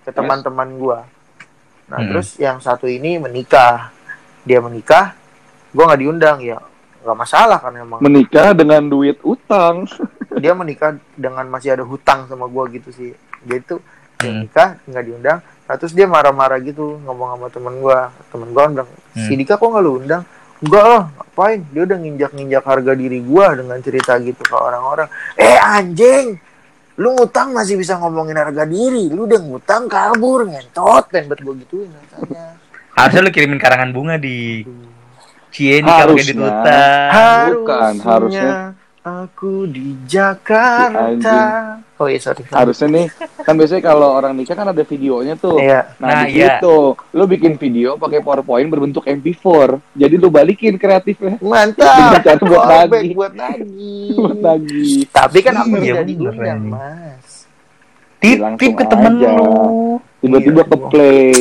[0.00, 0.98] ke teman-teman gue
[1.90, 2.08] nah Hmm.
[2.08, 3.90] terus yang satu ini menikah.
[4.40, 5.12] Dia menikah
[5.70, 6.58] gue nggak diundang ya
[7.00, 7.98] nggak masalah kan emang.
[7.98, 9.84] Menikah dengan duit utang.
[10.42, 13.10] dia menikah dengan masih ada hutang sama gue gitu sih.
[13.42, 13.76] Dia itu
[14.16, 14.46] dia Hmm.
[14.46, 15.38] nikah nggak diundang.
[15.40, 19.38] Nah, terus dia marah-marah gitu ngomong sama temen gue temen gue bilang si Hmm.
[19.38, 20.22] Dika kok nggak lu undang?
[20.60, 21.60] Enggak lah ngapain?
[21.72, 25.08] Dia udah nginjak-nginjak harga diri gue dengan cerita gitu ke orang-orang.
[25.34, 26.36] Eh anjing
[27.00, 31.54] lu ngutang masih bisa ngomongin harga diri lu udah ngutang kabur ngentot dan buat gue
[31.64, 34.60] gituin rasanya Harusnya lu kirimin karangan bunga di
[35.50, 37.50] Cie nih kalau kayak di Harusnya.
[37.50, 38.50] Bukan, harusnya.
[39.00, 41.40] Aku di Jakarta
[41.96, 43.06] oh iya sorry Harusnya nih
[43.40, 45.56] kan biasanya kalau orang nikah kan ada videonya tuh.
[45.56, 46.56] iya Nah, Nah, di iya.
[46.56, 46.76] situ
[47.10, 49.44] lu bikin video pakai PowerPoint berbentuk MP4.
[49.94, 53.12] Jadi lu balikin kreatifnya mantap cara buat nagih.
[53.12, 54.92] buat nagih buat lagi.
[55.08, 56.70] tapi kan aku Iya, tidak bener, diundang anjing.
[56.70, 57.28] mas
[58.20, 59.28] Titip ke temen aja.
[59.32, 59.52] lu.
[60.20, 60.88] Tiba-tiba Iya, ke gua.
[60.88, 61.32] play.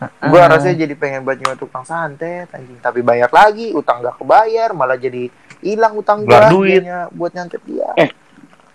[0.00, 0.48] gue Ah.
[0.48, 4.96] rasanya jadi pengen buat nyewa tukang santet anjing tapi bayar lagi utang gak kebayar malah
[4.96, 5.28] jadi
[5.60, 6.82] hilang utang gue Keluar duit.
[7.10, 8.10] buat nyantet dia Eh,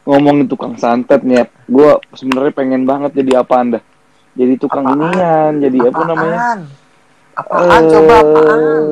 [0.03, 3.79] Ngomongin tukang santet nih, gue sebenarnya pengen banget jadi apa anda?
[4.31, 5.01] Jadi tukang Apaan?
[5.09, 6.39] inian, jadi apa namanya?
[6.39, 6.61] apaan
[7.35, 8.83] apaan coba apaan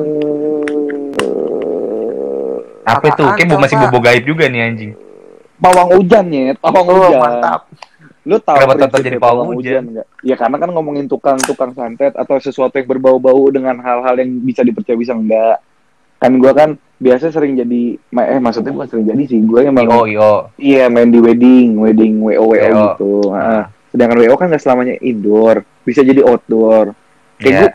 [2.84, 3.22] Apa itu?
[3.22, 4.92] Apaan, Kayak bu- masih bobo gaib juga nih anjing.
[5.56, 7.18] Pawang hujan ya, pawang oh hujan.
[7.18, 7.60] mantap
[8.24, 9.82] Lu tahu Kenapa Toto jadi pawang hujan?
[9.86, 10.06] nggak?
[10.20, 14.96] Ya karena kan ngomongin tukang-tukang santet atau sesuatu yang berbau-bau dengan hal-hal yang bisa dipercaya
[14.96, 15.60] bisa enggak.
[16.18, 20.06] Kan gua kan biasa sering jadi eh maksudnya bukan sering jadi sih, gua emang Io,
[20.06, 20.32] Io.
[20.56, 22.82] iya main di wedding, wedding WO WO WO.
[22.88, 23.12] gitu.
[23.28, 26.94] Nah, sedangkan WO kan nggak selamanya indoor, bisa jadi outdoor.
[27.36, 27.60] Kayak Iya.
[27.60, 27.70] gua,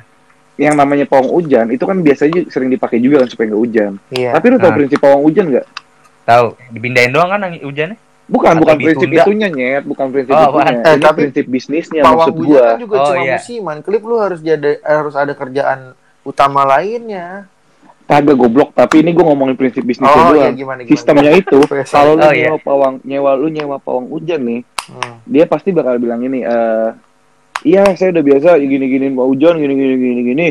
[0.58, 3.92] yang namanya pawang hujan itu kan biasanya sering dipakai juga kan supaya nggak hujan.
[4.10, 4.32] Iya.
[4.34, 4.76] Tapi lu tau Ah.
[4.76, 5.66] prinsip pawang hujan nggak?
[6.26, 7.98] Tahu, dipindahin doang kan hujannya?
[8.30, 10.86] Bukan, Atau bukan prinsip itunya nyet, bukan prinsip Oh, itunya.
[10.86, 12.62] Eh, tapi prinsip bisnisnya Pawang maksud hujan gua.
[12.62, 13.36] kan juga Oh, cuma iya.
[13.36, 13.78] musiman.
[13.82, 15.80] Klip lu harus jadi harus ada kerjaan
[16.22, 17.50] utama lainnya.
[18.10, 20.42] Kagak goblok, tapi ini gua ngomongin prinsip bisnisnya Oh, doang.
[20.42, 20.90] iya gimana gimana.
[20.90, 21.62] Sistemnya itu,
[21.94, 22.50] kalau lu Oh, iya.
[22.50, 25.22] nyewa pawang, nyewa lu nyewa pawang hujan nih, Hmm.
[25.24, 26.90] dia pasti bakal bilang ini, eh
[27.62, 30.48] iya saya udah biasa gini-gini mau hujan, gini-gini gini-gini.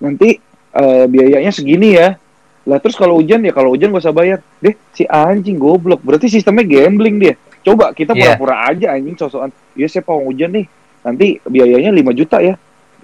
[0.00, 0.40] Nanti
[0.72, 2.16] eh, biayanya segini ya.
[2.64, 4.40] Lah terus kalau hujan ya kalau hujan gak usah bayar.
[4.58, 6.00] Deh, si anjing goblok.
[6.00, 7.36] Berarti sistemnya gambling dia.
[7.60, 8.34] Coba kita Iya.
[8.34, 9.52] pura-pura aja anjing sosokan.
[9.72, 10.64] Iya saya pawang hujan nih.
[11.04, 12.56] Nanti biayanya 5 juta ya.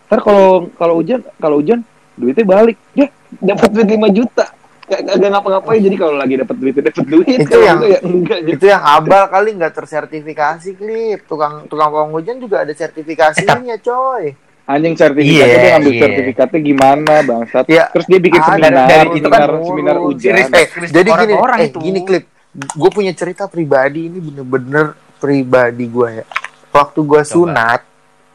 [0.08, 1.84] Ntar kalau kalau hujan, kalau hujan
[2.16, 2.80] duitnya balik.
[2.90, 4.46] Ya, dapat duit 5 juta.
[4.90, 8.38] Gak, gak ngapa-ngapain jadi kalau lagi dapat duit dapat duit Itu yang- enggak ya enggak
[8.42, 8.54] gitu.
[8.58, 11.20] Itu yang abal kali nggak tersertifikasi klip.
[11.30, 14.34] Tukang tukang pawang hujan juga ada sertifikasinya, coy.
[14.66, 16.02] Anjing sertifikatnya Iya, dia ngambil iya.
[16.02, 17.64] sertifikatnya gimana bangsat.
[17.66, 20.34] Ya, Terus dia bikin ada seminar, dari itu kan seminar, seminar.
[20.38, 20.54] Respect.
[20.70, 21.78] Eh, Respect jadi gini, orang-orang eh, itu.
[21.78, 22.24] gini klip.
[22.50, 24.86] Gue punya cerita pribadi ini bener-bener
[25.18, 26.24] pribadi gue ya.
[26.70, 27.80] Waktu gue sunat,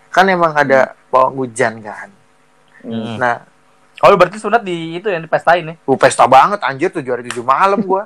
[0.08, 2.08] kan emang ada pawang hujan kan.
[2.80, 3.16] Hmm.
[3.16, 3.44] Nah,
[4.04, 5.76] Oh, berarti sunat di itu yang dipestain ya?
[5.80, 8.04] gue pesta banget anjir tujuh hari tujuh malam gue.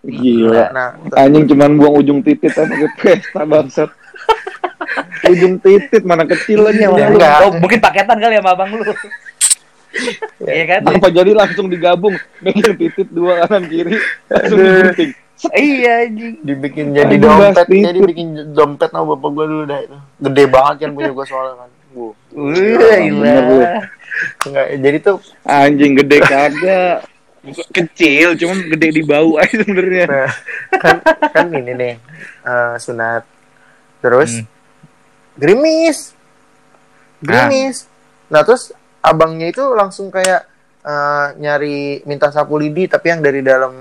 [0.20, 0.72] Gila.
[0.72, 3.90] Nah, Anjing cuman buang ujung titit aja pakai pesta bangsat.
[5.28, 7.36] ujung titit mana kecil lagi sama Ya, enggak.
[7.46, 8.82] Oh, mungkin paketan kali ya sama abang lu.
[10.46, 10.80] Iya kan?
[10.86, 13.98] Apa jadi langsung digabung megang titit dua kanan kiri
[14.30, 14.70] langsung Aduh.
[14.86, 15.10] digunting.
[15.50, 16.34] Iya anjing.
[16.46, 19.96] dibikin jadi Anjing, dompet, jadi bikin dompet sama bapak gue dulu dah itu.
[20.22, 21.70] Gede banget kan punya gue soalnya kan.
[21.90, 22.14] Lu.
[22.38, 23.34] gila.
[24.46, 26.96] Enggak, jadi tuh Anjing gede kagak.
[27.72, 30.04] Kecil, cuman gede di bau aja sebenarnya.
[30.04, 30.30] Nah,
[30.76, 30.96] kan
[31.32, 31.94] kan ini nih
[32.44, 33.24] eh, sunat
[34.00, 34.48] terus Hmm.
[35.36, 36.12] gerimis
[37.20, 37.84] gerimis
[38.28, 40.44] nah terus abangnya itu langsung kayak
[40.80, 43.72] eh, nyari minta sapu lidi tapi yang dari dalam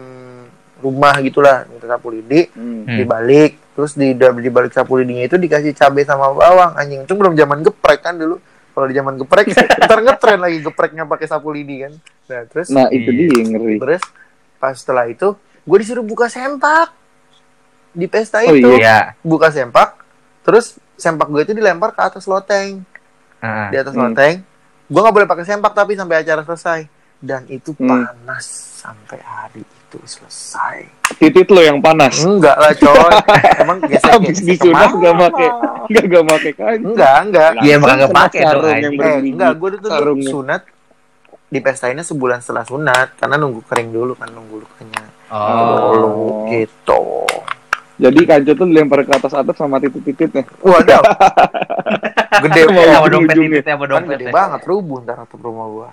[0.80, 2.88] rumah gitulah minta sapu lidi Hmm.
[2.88, 7.36] Dibalik terus di di balik sapu lidinya itu dikasih cabai sama bawang anjing itu belum
[7.36, 8.40] zaman geprek kan dulu
[8.80, 9.52] kalau di zaman geprek
[9.84, 11.94] ntar ngetren lagi gepreknya pakai sapu lidi kan
[12.26, 13.76] nah terus Nah, itu dia yang ngeri.
[13.78, 14.02] Terus
[14.56, 16.96] pas setelah itu gue disuruh buka sempak
[17.92, 19.20] di pesta Oh, itu Iya.
[19.20, 20.00] buka sempak
[20.42, 22.88] terus sempak gue itu dilempar ke atas loteng
[23.40, 23.68] Heeh.
[23.70, 24.08] di atas Hmm.
[24.08, 24.40] loteng
[24.86, 26.88] gue nggak boleh pakai sempak tapi sampai acara selesai
[27.20, 28.08] dan itu Hmm.
[28.08, 28.46] panas
[28.80, 32.22] sampai hari itu selesai Titit lo yang panas.
[32.22, 33.10] enggak lah coy
[33.62, 35.48] emang gesek Habis disunat gak make
[35.90, 36.80] gak gak make kain.
[36.84, 39.02] enggak enggak Iya, emang kena pakai dong, sarung yang anjing.
[39.02, 40.30] eh enggak gue tuh sarungnya.
[40.30, 40.62] sunat
[41.48, 46.46] di pestainnya sebulan setelah sunat karena nunggu kering dulu kan nunggu lukanya Oh.
[46.48, 47.26] gitu
[47.98, 50.48] Jadi kancut tuh dilempar ke atas atap sama titit-tititnya.
[50.58, 51.04] Waduh.
[52.44, 52.96] gede banget.
[52.96, 53.60] Sama dompet ujungnya.
[53.60, 54.16] titiknya sama Kan dompet.
[54.16, 55.90] gede banget rubuh ntar atap rumah gua.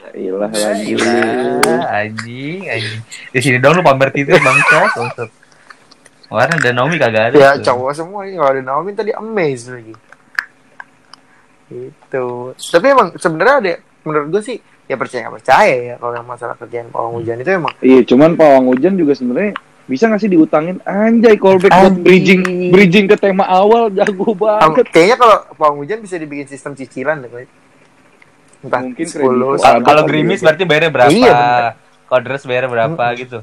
[0.00, 0.96] Ya iyalah lagi.
[0.96, 1.12] Gila,
[1.92, 3.00] anjing, anjing.
[3.36, 5.30] Di sini dong lu pamer titik bangsa, bangsat.
[6.32, 7.36] Warna dan Naomi kagak ada.
[7.36, 7.68] Ya tuh.
[7.68, 9.94] cowok semua ini kalau ada Naomi tadi amaze lagi.
[11.68, 12.26] Gitu.
[12.56, 13.72] Tapi emang sebenarnya ada
[14.06, 14.56] menurut gua sih
[14.90, 18.34] ya percaya nggak percaya ya kalau yang masalah kerjaan pawang hujan itu emang Iya, cuman
[18.34, 19.54] pawang hujan juga sebenarnya
[19.86, 24.86] bisa nggak sih diutangin anjay callback buat bridging bridging ke tema awal jago banget.
[24.90, 27.46] kayaknya kalau pawang hujan bisa dibikin sistem cicilan deh.
[28.60, 29.84] Entah Mungkin 10, kredit.
[29.84, 31.10] Kalau- gerimis berarti bayarnya berapa?
[31.10, 31.72] Iya, bener.
[32.10, 33.38] Kalau dress bayarnya berapa gitu.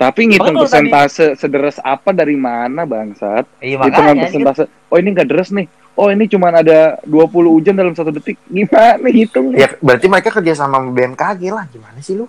[0.00, 3.44] Tapi ngitung persentase sederes apa dari mana bangsat?
[3.60, 4.64] Iya Hitungan kan- persentase.
[4.88, 5.68] Oh ini nggak deres nih.
[5.92, 8.40] Oh ini cuma ada 20 hujan dalam satu detik.
[8.48, 9.52] Gimana hitung?
[9.52, 11.68] Ya berarti mereka kerja sama sama BMKG lah.
[11.68, 12.24] Gimana sih lu?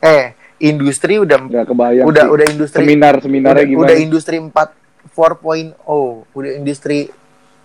[0.00, 0.32] Eh,
[0.62, 2.06] industri udah Nggak kebayang.
[2.06, 2.32] udah sih.
[2.32, 3.84] udah industri seminar seminarnya udah, gimana?
[3.84, 4.54] udah industri 4
[5.12, 5.74] 4.0
[6.32, 6.98] udah industri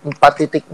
[0.04, 0.68] 4.0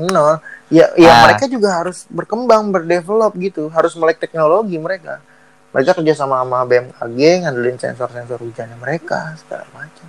[0.68, 1.22] ya ya Ah.
[1.24, 5.22] mereka juga harus berkembang berdevelop gitu harus melek teknologi mereka
[5.70, 10.06] mereka kerja sama sama BMKG ngandelin sensor-sensor hujannya mereka segala macam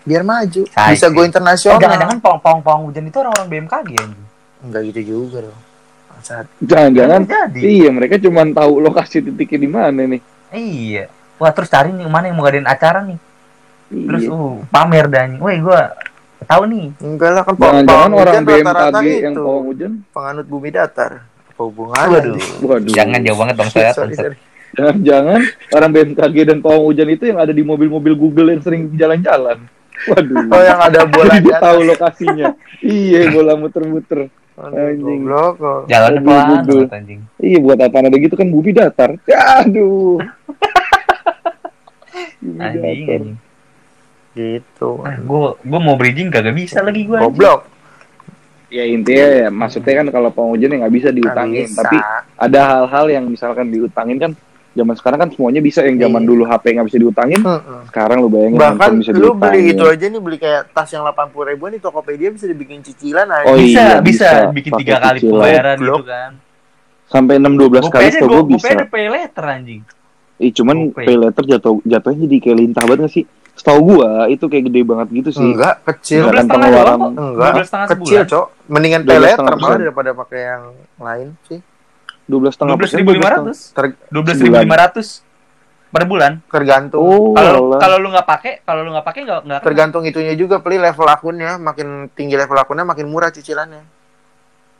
[0.00, 4.24] biar maju bisa go Oh, internasional jangan-jangan pawang-pawang hujan itu orang-orang BMKG anjing.
[4.60, 5.60] enggak gitu juga dong
[6.10, 6.46] Bangsat.
[6.58, 7.60] Jangan-jangan jadi.
[7.60, 10.20] iya mereka cuma tahu lokasi titiknya di mana nih.
[10.50, 11.04] Iya.
[11.36, 13.16] Wah, terus cari nih mana yang mau ngadain acara nih.
[13.88, 14.34] Terus Iya.
[14.34, 15.96] uh pamer dan woi gua
[16.42, 16.86] tahu nih.
[16.98, 19.92] enggak lah kan Jangan-jangan pawang orang BMKG yang itu pawang hujan.
[20.10, 22.36] penganut bumi datar apa hubungannya Waduh.
[22.62, 22.92] Waduh.
[22.92, 23.90] Jangan jauh banget bang saya.
[23.92, 24.36] sorry, sorry.
[24.70, 29.58] Jangan-jangan orang BMKG dan pawang hujan itu yang ada di mobil-mobil Google yang sering jalan-jalan.
[30.06, 30.48] Waduh.
[30.48, 32.46] Oh yang ada bola Jadi tahu lokasinya.
[32.80, 34.32] iya, bola muter-muter.
[34.56, 35.24] Anjing.
[35.24, 35.88] goblok.
[35.88, 37.20] Jalan pelan anjing.
[37.36, 39.16] Iya, buat apa ada gitu kan bumi datar.
[39.24, 40.20] Ya, aduh.
[42.40, 43.20] Bumi Anjing, datar.
[43.20, 43.36] anjing.
[44.30, 44.90] Gitu.
[45.02, 47.18] Ah, gua gua mau bridging kagak bisa lagi gua.
[47.18, 47.30] anjing.
[47.30, 47.60] Goblok.
[48.68, 51.66] Ya intinya ya, maksudnya kan kalau pengujian ya nggak bisa diutangin.
[51.66, 51.82] Bisa.
[51.82, 51.96] Tapi
[52.38, 54.32] ada hal-hal yang misalkan diutangin kan
[54.70, 56.28] zaman sekarang kan semuanya bisa yang zaman Iya.
[56.30, 57.80] dulu HP nggak bisa diutangin Heeh.
[57.84, 59.74] sekarang lu bayangin Bahkan bisa lu beli diutangin.
[59.74, 61.18] itu aja nih beli kayak tas yang 80
[61.50, 63.44] ribuan di Tokopedia bisa dibikin cicilan aja.
[63.44, 64.54] Oh, bisa, iya, bisa, bisa.
[64.54, 65.34] bikin tiga kali cicilan.
[65.34, 65.90] pembayaran Goblok.
[65.96, 66.32] gitu kan.
[67.10, 69.82] sampai 6 12 Gua kali gua gua bisa pede pay letter anjing.
[70.38, 73.24] Ih, cuman pay letter jatuh jatuhnya jadi kayak lintah banget gak sih
[73.60, 76.24] setahu gua itu kayak gede banget gitu sih Enggak, kecil.
[76.24, 77.00] Misalkan 12 setengah pengeluaran-.
[77.12, 78.20] Enggak, 12 setengah kecil.
[78.26, 78.46] Cok.
[78.66, 80.62] Mendingan 12 pay letter setengah malah daripada pakai yang
[80.96, 81.58] lain sih.
[82.24, 83.76] 12 setengah 12.500.
[83.76, 85.28] Ter 12.500
[85.90, 86.32] per bulan.
[86.46, 87.02] tergantung.
[87.02, 87.78] oh Kalau alah.
[87.78, 91.02] kalau lu nggak pakai, kalau lu nggak pakai nggak nggak tergantung itunya juga beli level
[91.04, 93.82] akunnya makin tinggi level akunnya makin murah cicilannya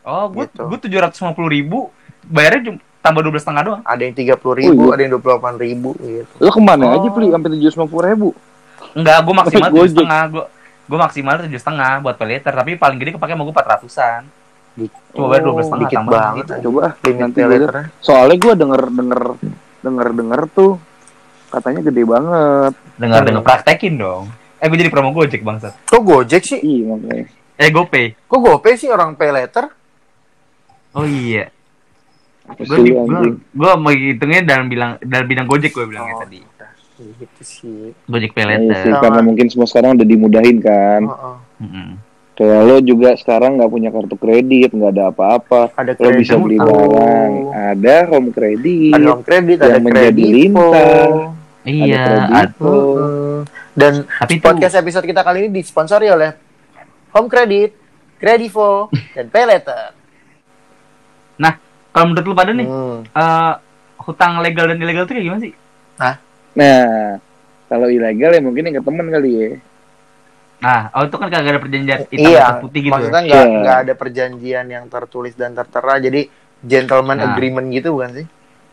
[0.01, 0.62] Oh, gue Gitu.
[0.62, 1.78] gue tujuh ratus lima puluh ribu,
[2.24, 3.83] bayarnya cuma tambah dua belas setengah doang.
[3.83, 4.93] ada yang tiga puluh ribu Oh, iya.
[4.93, 6.95] ada yang dua puluh delapan ribu gitu lu ke mana Oh.
[6.95, 8.28] aja beli sampai 750 ribu
[8.93, 10.22] Enggak, gue maksimal tujuh setengah.
[10.28, 10.45] Gue
[10.84, 14.22] gue maksimal tujuh setengah buat pay letter, tapi paling gede kepake mau gue empat ratusan.
[15.11, 16.53] Coba bayar dua belas setengah dikit banget gitu.
[16.64, 19.22] coba ah, limit letternya soalnya gua denger denger
[19.80, 20.72] denger denger tuh
[21.51, 24.30] katanya gede banget Dengar dengar praktekin dong.
[24.57, 25.74] Eh, gue jadi promo Gojek bangsat.
[25.80, 27.26] kok gojek sih iya makanya
[27.57, 28.07] Eh, GoPay.
[28.20, 29.68] kok gopay sih orang pay letter
[30.91, 31.51] Oh iya.
[32.51, 32.78] Gue
[33.36, 36.20] gue mau hitungnya dalam bilang dalam bidang Gojek gue bilangnya Oh.
[36.20, 36.38] tadi.
[37.11, 38.85] Gitu sih Gojek pay Iya sih, letter.
[38.87, 39.03] Sama.
[39.03, 41.37] karena mungkin semua sekarang udah dimudahin kan Heeh.
[41.61, 41.89] Mm-mm.
[42.33, 46.57] kayak lo juga sekarang nggak punya kartu kredit nggak ada apa-apa ada lo bisa beli
[46.57, 51.09] barang ada home kredit ada home credit Yang ada menjadi kredit lintah.
[51.61, 52.33] Iya, Kredito.
[52.33, 56.33] ad- dan tapi itu podcast episode kita kali ini disponsori oleh
[57.11, 57.77] home credit
[58.17, 59.97] Credivo dan pay letter
[61.91, 63.03] kalau menurut lu pada nih, Hmm.
[63.03, 63.53] eh,
[63.99, 65.53] hutang legal dan ilegal itu kayak gimana sih?
[66.53, 67.17] Nah
[67.67, 69.51] kalau ilegal ya mungkin yang ke temen kali ya
[70.61, 72.93] Nah, oh itu kan kagak ada perjanjian hitam iya atas putih gitu.
[72.93, 73.25] maksudnya ya?
[73.25, 73.57] nggak Iya.
[73.57, 76.29] nggak ada perjanjian yang tertulis dan tertera jadi
[76.61, 77.33] gentleman Nah.
[77.33, 78.27] agreement gitu bukan sih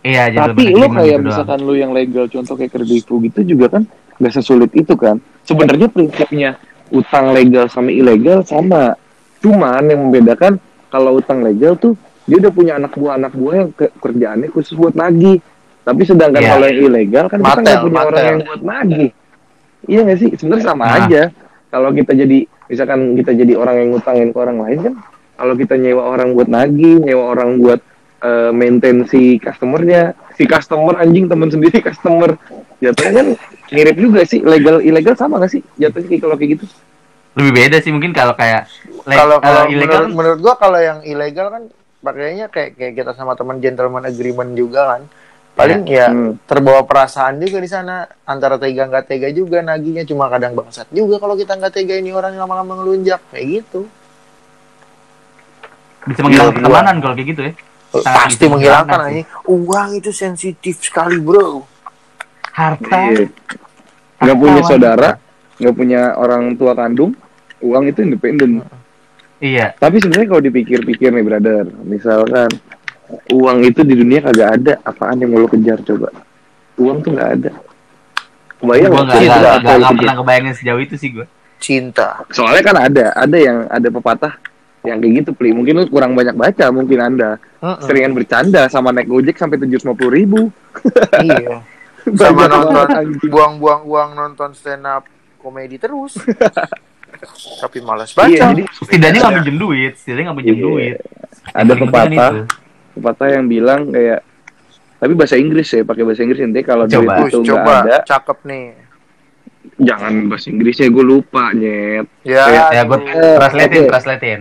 [0.04, 1.26] Iya, jadi tapi agreement kayak gitu doang.
[1.26, 5.88] misalkan lo yang legal contoh kayak kredivo gitu juga kan nggak sesulit itu kan sebenarnya
[5.88, 6.50] prinsipnya
[6.90, 8.92] utang legal sama ilegal sama
[9.40, 13.70] cuman yang membedakan kalau utang legal tuh dia udah punya anak buah anak buah yang
[13.72, 15.40] ke- kerjaannya khusus buat nagih
[15.88, 16.52] tapi sedangkan Iya.
[16.52, 18.28] kalau yang ilegal kan kita Matel, nggak punya orang matel.
[18.28, 19.10] yang buat nagih
[19.86, 20.30] iya nggak sih?
[20.36, 20.96] Sebenarnya sama Nah.
[21.02, 21.22] aja.
[21.68, 24.94] Kalau kita jadi misalkan kita jadi orang yang ngutangin ke orang lain kan
[25.34, 27.80] kalau kita nyewa orang buat nagih nyewa orang buat
[28.18, 32.36] eh, maintain si customernya si customer anjing teman sendiri customer.
[32.78, 33.28] Jatuhnya kan
[33.70, 34.42] mirip juga sih.
[34.42, 35.62] Legal ilegal sama gak sih?
[35.76, 36.66] Jatuhnya kayak kalau kayak gitu.
[37.34, 38.66] Lebih beda sih mungkin kalau kayak
[39.06, 41.64] kalau eh, kalau ilegal menurut, menurut gua kalau yang ilegal kan
[42.00, 45.02] pakainya kayak kayak kita sama teman gentleman agreement juga kan
[45.58, 46.38] paling ya Hmm.
[46.46, 48.06] terbawa perasaan juga di sana.
[48.24, 50.06] Antara tega nggak tega juga naginya.
[50.06, 53.20] Cuma kadang bangsat juga kalau kita nggak tega ini orang lama-lama ngelunjak.
[53.34, 53.90] Kayak gitu.
[56.06, 57.54] Bisa menghilangkan Iya, keamanan kalau kayak gitu ya.
[57.98, 61.66] Sangat pasti menghilangkan aja uang itu sensitif sekali bro.
[62.54, 63.00] Harta.
[63.12, 63.26] Iya.
[64.18, 65.10] nggak punya saudara
[65.56, 67.14] nggak punya orang tua kandung
[67.62, 68.66] uang itu independen.
[69.38, 69.78] Iya.
[69.78, 72.50] tapi sebenarnya kalau dipikir-pikir nih brother misalkan
[73.30, 76.10] uang itu di dunia kagak ada apaan yang mau lo kejar coba
[76.76, 77.52] uang tuh nggak ada
[78.58, 79.22] Kebayang Gue nggak?
[79.62, 81.28] nggak pernah kebayangin sejauh itu sih gue.
[81.58, 84.34] cinta soalnya kan ada ada yang ada pepatah
[84.84, 87.82] yang kayak gitu pli mungkin lu kurang banyak baca mungkin anda Mm-mm.
[87.82, 90.54] seringan bercanda sama naik gojek sampai tujuh ratus ribu
[91.20, 91.66] iya
[92.22, 92.88] sama nonton
[93.24, 95.06] buang-buang uang nonton stand up
[95.38, 96.14] komedi terus
[97.62, 100.64] tapi malas baca Iya, jadi Setidaknya nggak Ada- minjem duit, setidaknya nggak minjem Iya.
[100.64, 100.98] duit.
[101.50, 102.32] ada pepatah.
[102.98, 104.26] Pepatah yang bilang kayak
[104.98, 108.38] tapi bahasa Inggris ya pakai bahasa Inggris nanti kalau duit itu nggak coba ada cakep
[108.44, 108.66] nih
[109.78, 113.36] jangan bahasa Inggrisnya gue lupa nyet ya, Ya gue aduh.
[113.38, 113.90] translatein, oke.
[113.90, 114.40] translatein.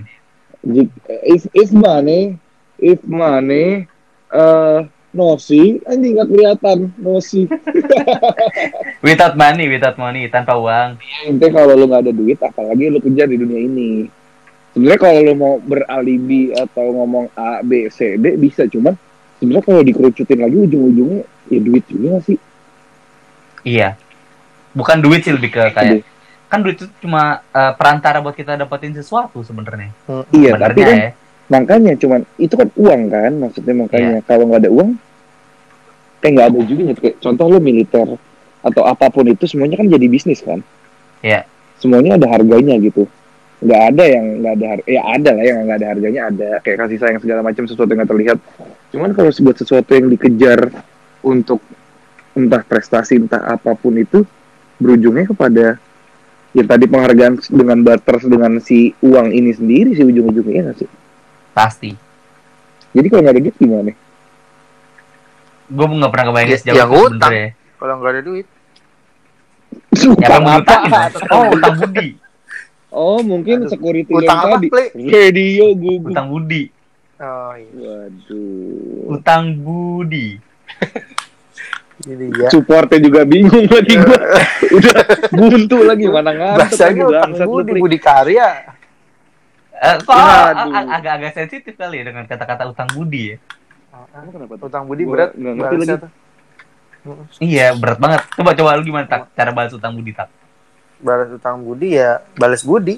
[0.62, 2.40] Jik- if if money
[2.76, 3.84] if money
[4.28, 4.78] eh
[5.12, 7.44] nosi anjing nggak kelihatan nosi
[9.06, 10.98] Without money, without money, tanpa uang.
[11.24, 14.08] intinya kalau lu nggak ada duit apalagi lu kejar di dunia ini
[14.76, 18.92] sebenarnya kalau lu mau beralibi atau ngomong A B C D bisa cuman
[19.40, 22.38] sebenarnya kalau dikerucutin lagi ujung-ujungnya ya duit juga nggak sih
[23.66, 23.98] Iya.
[24.70, 25.74] Bukan duit sih lebih ke Aduh.
[25.74, 26.04] kayak
[26.46, 29.90] kan duit itu cuma eh, perantara buat kita dapetin sesuatu sebenarnya.
[30.30, 31.10] iya tapi kan ya.
[31.50, 34.94] makanya cuman itu kan uang kan maksudnya makanya kalau nggak ada uang
[36.22, 36.98] kayak nggak ada juga Nyet.
[37.02, 38.06] kayak contoh lu militer
[38.62, 40.62] atau apa pun itu semuanya kan jadi bisnis kan
[41.18, 41.42] Iya.
[41.82, 43.10] semuanya ada harganya gitu
[43.56, 46.76] nggak ada yang nggak ada har- ya ada lah yang nggak ada harganya ada kayak
[46.84, 48.38] kasih sayang segala macam sesuatu yang nggak terlihat
[48.92, 50.60] cuman kalau buat sesuatu yang dikejar
[51.22, 51.64] untuk
[52.32, 54.28] entah prestasi entah apa pun itu
[54.76, 55.80] berujungnya kepada
[56.52, 60.90] yang tadi penghargaan dengan barter dengan si uang ini sendiri sih ujung-ujungnya ya nggak sih
[61.50, 61.90] Pasti.
[62.92, 63.92] jadi kalau nggak ada duit gimana
[65.66, 67.10] Gue nggak pernah kebayangin Ya- sejauh itu utang.
[67.26, 67.48] sebenernya.
[67.74, 70.58] Kalau nggak ada duit, Ya Utang apa?
[70.62, 70.82] utang.
[71.34, 72.08] Oh, utang budi.
[72.88, 74.68] Oh mungkin Aduh, security utang yang apa, tadi.
[74.70, 74.84] Ple?
[74.94, 76.10] Radio gugup.
[76.10, 76.62] Utang budi.
[77.16, 77.70] oh iya.
[77.74, 79.12] Waduh.
[79.12, 80.28] Utang budi.
[81.96, 82.48] Jadi ya.
[82.52, 84.20] Supportnya juga bingung lagi gua.
[84.70, 84.96] Udah
[85.30, 87.80] buntu lagi mana ngantuk Bahasanya utang bangsat lu, budi, Pli.
[87.80, 88.48] budi karya.
[89.72, 93.36] Eh, kok ag- agak-agak sensitif kali ya dengan kata-kata utang budi ya?
[94.12, 94.68] Emang kenapa tuh?
[94.68, 95.32] Utang budi berat.
[95.32, 96.08] nggak ngerti lagi.
[97.38, 98.20] Iya, berat banget.
[98.32, 100.28] Coba coba lu gimana tak cara balas utang budi tak?
[100.96, 102.96] Balas utang budi ya, balas budi.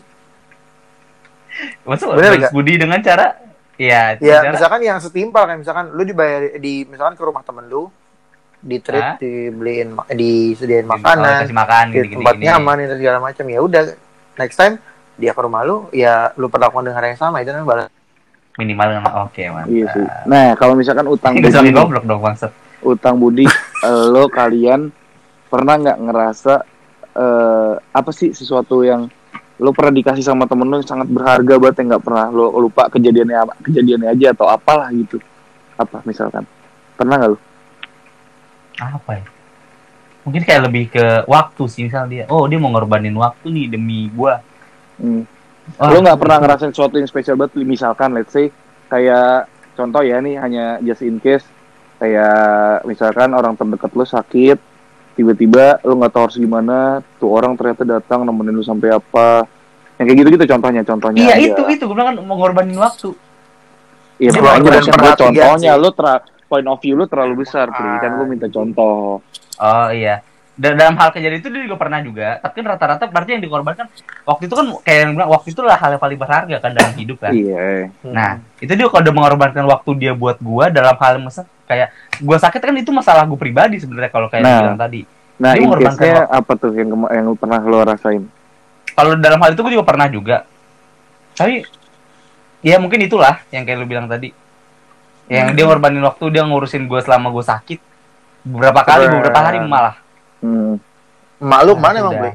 [1.82, 2.52] Masa Bener balas nggak?
[2.52, 3.26] budi dengan cara
[3.74, 7.66] ya, Ya, cara misalkan yang setimpal kayak misalkan lu dibayar di misalkan ke rumah temen
[7.66, 7.90] lu,
[8.60, 9.14] di Hah?
[9.16, 12.18] dibeliin, disediain Oh, makanan, kasih makan di gitu-gitu.
[12.18, 12.44] tempat gini.
[12.46, 13.44] nyaman itu segala macam.
[13.44, 13.82] Ya udah,
[14.36, 14.74] next time
[15.14, 17.88] dia ke rumah lu, ya lu perlakukan dengan hal yang sama itu namanya balas.
[18.56, 19.70] Minimal dengan oke, mantap.
[19.70, 20.06] Iya sih.
[20.24, 22.50] Nah, kalau misalkan utang budi, goblok dong bangsat.
[22.80, 23.46] utang budi,
[23.88, 24.90] eh, lo kalian
[25.48, 26.54] pernah nggak ngerasa
[27.18, 29.10] eh, apa sih sesuatu yang
[29.58, 32.86] lo pernah dikasih sama temen lo yang sangat berharga banget yang nggak pernah lo lupa
[32.86, 35.18] kejadiannya apa kejadiannya aja atau apalah gitu
[35.74, 36.46] apa misalkan
[36.94, 37.38] pernah nggak lo
[38.78, 39.24] Apa ya?
[40.22, 42.24] Mungkin kayak lebih ke waktu sih misalnya dia.
[42.30, 44.38] Oh, dia mau ngorbanin waktu nih demi gua.
[45.02, 45.26] Hmm.
[45.74, 48.54] Wah, lo nggak pernah ngerasain sesuatu yang spesial banget misalkan let's say
[48.86, 51.44] kayak contoh ya nih hanya just in case
[52.00, 54.58] kayak misalkan orang terdekat lo sakit
[55.18, 59.42] tiba-tiba lo nggak tahu harus gimana tuh orang ternyata datang nemenin lo sampai apa
[59.98, 61.46] yang kayak gitu gitu contohnya contohnya Iya aja.
[61.58, 63.10] itu itu gue bilang kan mau ngorbanin waktu.
[64.22, 65.82] iya perhatian contohnya sih.
[65.82, 65.90] lo
[66.46, 67.98] point of view lo terlalu besar Pri.
[67.98, 69.18] kan lo minta contoh
[69.58, 70.22] Oh iya.
[70.58, 72.42] Dalam hal kejadian itu dia juga pernah juga.
[72.42, 73.86] Tapi kan rata-rata berarti yang dikorbankan
[74.26, 76.92] waktu itu kan kayak yang bilang waktu itu lah hal yang paling berharga kan dalam
[76.98, 77.30] hidup kan.
[77.30, 81.94] iya Nah, itu dia kalau udah mengorbankan waktu dia buat gua dalam hal masa kayak
[82.18, 84.58] gua sakit kan itu masalah gua pribadi sebenarnya kalau kayak Nah.
[84.66, 85.00] bilang tadi.
[85.38, 88.22] nah Dia mengorbankan case-nya apa tuh yang yang pernah lo rasain
[88.98, 90.36] Kalau dalam hal itu gua juga pernah juga.
[91.38, 91.62] Tapi
[92.66, 94.34] ya mungkin itulah yang kayak lu bilang tadi.
[95.30, 97.78] Yang dia ngorbanin waktu dia ngurusin gua selama gua sakit
[98.42, 100.07] beberapa kali beberapa hari malah.
[100.42, 100.74] Hmm.
[101.38, 102.16] Mak lu Nah, mana emang.
[102.18, 102.32] Ble?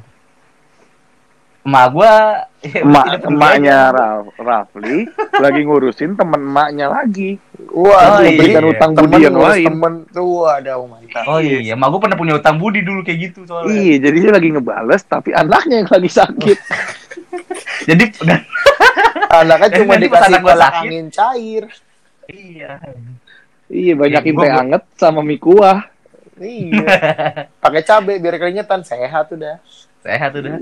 [1.64, 2.14] Emak gua
[2.84, 3.78] emak emaknya.
[3.96, 5.08] Raf, Rafli
[5.40, 7.40] lagi ngurusin temen emaknya lagi
[7.72, 8.36] Wah, Oh, iya.
[8.36, 11.24] berikan utang budi yang ngurus lain Temen tuh ada oh mantap.
[11.24, 13.72] Oh iya, emak gua pernah punya utang budi dulu kayak gitu soalnya.
[13.72, 16.58] Iya, jadi dia lagi ngebales tapi anaknya yang lagi sakit.
[17.90, 18.40] Jadi dan
[19.44, 20.82] Anaknya cuma dikasih anak gua kolak sakit.
[20.86, 21.64] angin cair.
[22.30, 22.72] iya.
[23.68, 25.84] iya, banyakin teh anget sama mie kuah.
[26.36, 26.86] Iya.
[27.58, 29.62] Pakai cabe biar keringetan sehat udah.
[30.00, 30.58] Sehat udah.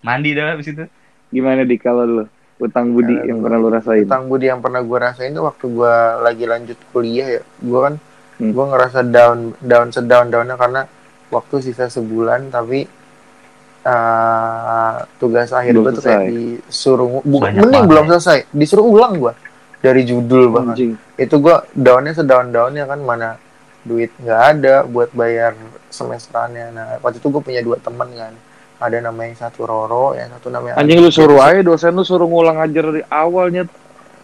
[0.00, 0.84] Mandi dah habis itu.
[1.28, 2.24] Gimana di kalau lu
[2.58, 4.02] utang budi Ya, yang pernah lu rasain?
[4.02, 7.42] Utang budi yang pernah gue rasain tuh waktu gue lagi lanjut kuliah ya.
[7.58, 7.94] Gue kan
[8.36, 8.50] Hmm.
[8.50, 10.88] gue ngerasa down down sedown downnya karena
[11.28, 12.88] waktu sisa sebulan tapi
[13.82, 17.88] eh, tugas akhir Belum gue tuh kayak disuruh bukan mending banget.
[17.88, 19.32] belum selesai disuruh ulang gue
[19.78, 20.92] dari judul bahkan Anjing.
[21.16, 23.36] itu gue downnya sedown downnya kan mana
[23.82, 25.56] duit nggak ada buat bayar
[25.88, 26.66] semesterannya.
[26.70, 28.32] Nah waktu itu gue punya dua temen kan.
[28.80, 32.24] Ada namanya yang satu Roro yang satu namanya Anjing lu suruh aja dosen lu suruh
[32.24, 33.64] ngulang ajar dari awalnya.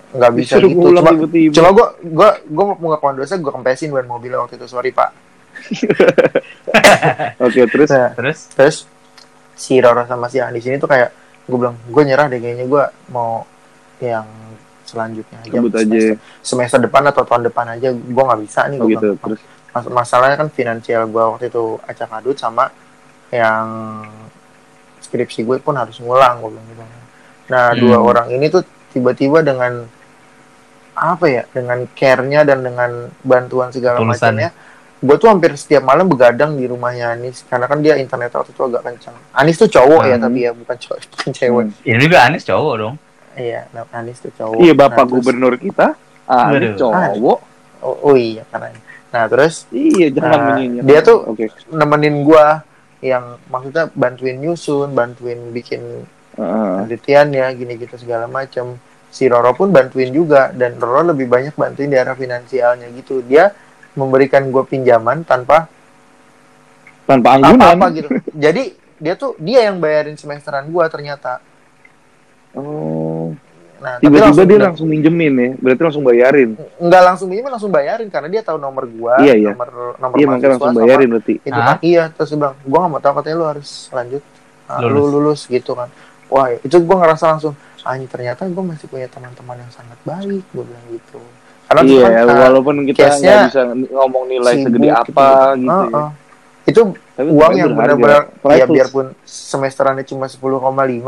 [0.07, 0.89] nggak bisa Disuruh gitu.
[0.97, 1.53] cuma tiba-tiba.
[1.53, 4.65] cuma gue gue gue mau ngakuan dosa gue kempesin ban mobilnya waktu itu.
[4.65, 5.11] Sorry pak.
[7.45, 7.89] Oke, terus?
[7.91, 8.39] Nah, Terus?
[8.53, 8.77] terus
[9.57, 11.11] si Roro sama si Andi sini tuh kayak
[11.49, 13.45] gue bilang gue nyerah deh kayaknya gue mau
[13.99, 14.25] yang
[14.87, 15.83] selanjutnya aja Cabut aja.
[15.83, 19.09] semester, semester depan atau tahun depan aja gue nggak bisa nih oh gua gitu.
[19.11, 19.19] bilang.
[19.21, 22.71] Terus Mas- masalahnya kan finansial gue waktu itu acak adut sama
[23.29, 23.67] yang
[24.99, 26.85] skripsi gue pun harus ngulang gue bilang gitu
[27.47, 27.79] nah Hmm.
[27.79, 29.87] dua orang ini tuh tiba-tiba dengan
[30.93, 34.49] apa ya dengan care-nya dan dengan bantuan segala macamnya
[34.97, 38.63] gue tuh hampir setiap malam begadang di rumahnya Anis karena kan dia internet waktu itu
[38.65, 40.25] agak kencang Anis tuh cowok ya Hmm.
[40.25, 41.85] tapi ya bukan cowok bukan cewek Hmm.
[41.85, 42.95] ini juga Anis cowok dong.
[43.37, 45.87] Iya nah, Anis tuh cowok Iya, Bapak Nah, terus- gubernur kita.
[46.25, 46.75] Ah, Waduh.
[46.75, 47.39] cowok.
[47.79, 48.73] oh, oh iya karena
[49.07, 50.83] nah terus Iya, jangan Nah, menyinyir.
[50.83, 51.47] dia tuh- Oke.
[51.69, 52.67] nemenin gua
[52.99, 56.75] yang maksudnya bantuin nyusun, bantuin bikin Heeh.
[56.83, 58.75] penelitiannya, gini gitu segala macam.
[59.09, 63.23] Si Roro pun bantuin juga dan Roro lebih banyak bantuin di arah finansialnya gitu.
[63.23, 63.53] Dia
[63.95, 65.71] memberikan gua pinjaman tanpa
[67.05, 67.57] tanpa anggunan.
[67.57, 68.09] apa-apa gitu.
[68.35, 68.65] Jadi
[68.99, 71.39] dia tuh dia yang bayarin semesteran gua ternyata
[72.57, 73.37] Oh.
[73.77, 75.51] nah tapi Tiba-tiba langsung dia langsung minjemin ya.
[75.55, 76.51] Berarti langsung bayarin.
[76.79, 79.53] nggak langsung minjem langsung bayarin karena dia tahu nomor gua Iya, iya.
[79.53, 81.35] nomor nomor Iya, makanya langsung bayarin berarti.
[81.39, 84.23] itu kan iya terus dia bilang gua nggak mau tahu katanya lu harus lanjut
[84.67, 85.13] Ah, lu Lulus.
[85.13, 85.89] lulus gitu kan
[86.27, 87.53] wah itu gua ngerasa langsung
[87.83, 91.21] anjing ternyata gua masih punya teman-teman yang sangat baik gua bilang gitu
[91.67, 95.69] karena Iya, kan, ah, walaupun kita nggak bisa ngomong nilai sibuk segede apa gitu.
[95.69, 95.95] Ah, ya.
[95.95, 96.11] ah.
[96.65, 96.81] itu
[97.13, 100.43] Tapi uang yang benar-benar ya biarpun semesterannya cuma 10,5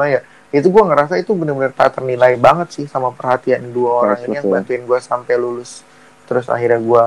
[0.07, 4.33] ya itu gua ngerasa itu benar-benar tak ternilai banget sih sama perhatian dua orang ini
[4.33, 4.53] Priceless, yang ya.
[4.57, 5.85] bantuin gua sampai lulus.
[6.25, 7.05] Terus akhirnya gua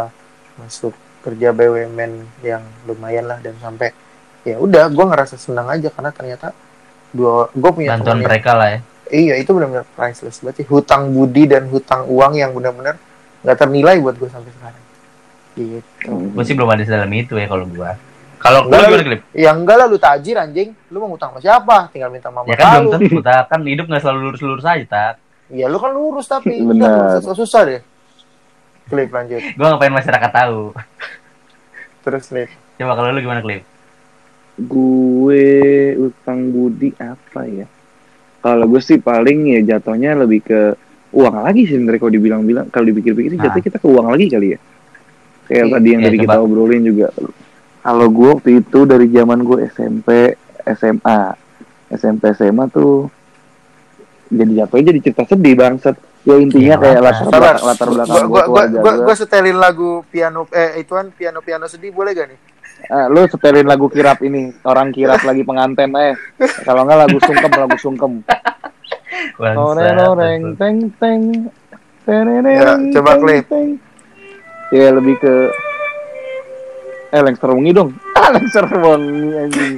[0.62, 0.94] masuk
[1.26, 2.12] kerja BUMN
[2.46, 3.94] yang lumayan lah dan sampai
[4.46, 6.54] ya udah gua ngerasa senang aja karena ternyata
[7.10, 8.80] dua gua punya bantuan mereka lah ya.
[9.12, 12.96] Iya itu benar-benar priceless berarti hutang budi dan hutang uang yang benar-benar
[13.42, 14.84] nggak ternilai buat gua sampai sekarang.
[15.52, 15.84] Gitu.
[16.08, 16.32] Hmm.
[16.32, 18.00] gue sih belum ada dalam itu ya kalau gua
[18.42, 20.74] kalau Enggak, gua gimana klip Ya enggak lah lu tajir anjing.
[20.88, 21.78] Lu mau ngutang sama siapa?
[21.89, 22.92] Tinggal minta mama ya kan belum lu.
[23.00, 25.14] tentu tak kan hidup nggak selalu lurus-lurus aja tak
[25.48, 26.89] Ya lu kan lurus tapi Benar.
[26.89, 27.82] udah susah-susah deh.
[28.88, 29.39] Klip lanjut.
[29.39, 30.74] gue ngapain masyarakat tahu
[32.02, 32.50] Terus klip.
[32.76, 33.62] coba kalau lu gimana klip
[34.58, 35.46] Gue
[35.98, 37.66] utang budi apa ya?
[38.39, 40.62] Kalau gue sih paling ya jatuhnya lebih ke
[41.12, 43.46] uang lagi sih sebenarnya kalau dibilang-bilang kalau dipikir-pikir sih Ah.
[43.48, 44.60] jatuhnya kita ke uang lagi kali ya.
[45.44, 46.26] Kayak Iya, tadi yang iya, tadi coba.
[46.26, 47.08] kita obrolin juga.
[47.82, 50.38] Kalau gue waktu itu dari zaman gue SMP,
[50.70, 51.20] SMA,
[51.90, 53.10] SMP SMA tuh
[54.30, 55.96] jadi jatuhnya jadi cerita sedih bangsat.
[56.22, 57.06] Ya intinya Iya, kayak apa?
[57.10, 57.34] latar Sabar.
[57.34, 61.90] belakang latar belakang Gua gue gua gua, gua, setelin lagu piano eh ituan piano-piano sedih
[61.90, 62.40] boleh gak nih?
[62.88, 66.14] Ah, lu setelin lagu kirap ini orang kirap lagi pengantin eh
[66.62, 68.14] kalau nggak lagu sungkem lagu sungkem
[69.38, 70.58] Bangsat, Oreng oreng bangsat.
[70.58, 71.22] teng teng
[72.42, 73.44] Ya, coba teng, klip.
[73.48, 73.68] teng.
[74.70, 75.34] Ya lebih ke
[77.12, 77.89] eh lengser wengi dong.
[78.14, 79.74] Ah lengser wengi anjing.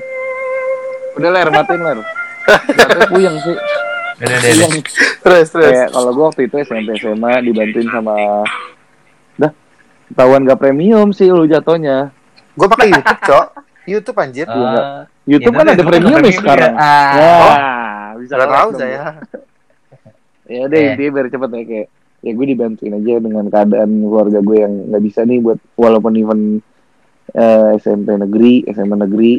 [1.14, 2.00] Udah ler matiin ler.
[2.44, 3.56] Matanya puyeng sih.
[4.14, 4.38] Udah.
[5.24, 5.72] Terus terus.
[5.72, 8.16] Kayak kalau gua waktu itu SMP SMA dibantuin sama
[9.36, 9.52] dah
[10.06, 12.14] ketahuan gak premium sih lu jatuhnya.
[12.54, 13.46] Gua pakai YouTube, Cok.
[13.84, 14.46] YouTube anjir.
[14.46, 14.70] Iya.
[14.70, 16.72] Ah, YouTube ya, kan ada premium ya premium sekarang.
[16.72, 16.86] juga.
[16.86, 17.12] Ah.
[17.14, 17.34] Ya,
[18.16, 19.04] bisa Gak tahu saya.
[20.44, 20.88] ya udah Eh.
[20.92, 21.88] intinya biar cepet ya kayak
[22.20, 26.40] ya gue dibantuin aja dengan keadaan keluarga gue yang nggak bisa nih buat walaupun even
[27.34, 29.34] eh, SMP negeri SMA negeri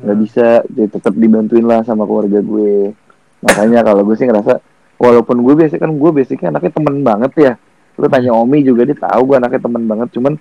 [0.00, 0.24] nggak Hmm.
[0.24, 0.48] bisa.
[0.68, 2.92] Jadi tetap dibantuin lah sama keluarga gue.
[3.40, 4.60] Makanya kalau gue sih ngerasa
[5.00, 7.52] walaupun gue biasa kan gue basicnya anaknya temen banget ya.
[7.96, 10.08] Lu tanya Omi juga dia tahu gue anaknya temen banget.
[10.12, 10.36] Cuman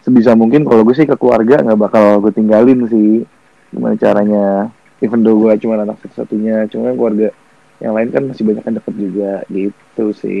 [0.00, 3.24] sebisa mungkin kalau gue sih ke keluarga nggak bakal gue tinggalin sih.
[3.68, 4.72] Gimana caranya?
[4.98, 7.30] Even though gue cuma anak satu-satunya cuma keluarga
[7.78, 9.32] yang lain kan masih banyak yang deket juga.
[9.46, 10.40] Gitu sih.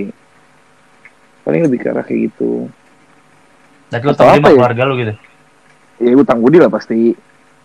[1.44, 2.68] Paling lebih ke arah kayak gitu.
[3.88, 4.52] Berarti lu apa sama ya?
[4.52, 5.14] keluarga lu gitu
[5.98, 7.14] ya utang budi lah pasti.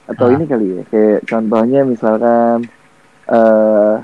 [0.03, 0.33] Atau Ah.
[0.35, 2.67] ini kali ya kayak contohnya misalkan
[3.25, 3.95] eh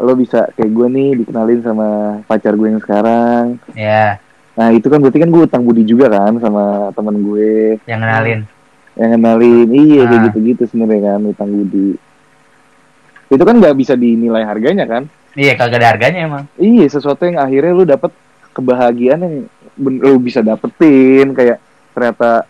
[0.00, 1.88] lo bisa kayak gue nih dikenalin sama
[2.24, 3.56] pacar gue yang sekarang.
[3.72, 7.80] Ya nah itu kan berarti kan gue utang budi juga kan sama teman gue.
[7.88, 8.40] Yang kenalin.
[8.92, 10.24] Yang kenalin iya kayak Ah.
[10.28, 11.90] gitu-gitu sebenarnya kan utang budi.
[13.30, 15.06] Itu kan nggak bisa dinilai harganya kan?
[15.32, 16.44] Iya kagak ada harganya emang.
[16.58, 18.10] Iya sesuatu yang akhirnya lu dapet
[18.50, 19.34] kebahagiaan yang
[19.78, 21.62] lu bisa dapetin kayak
[21.94, 22.49] ternyata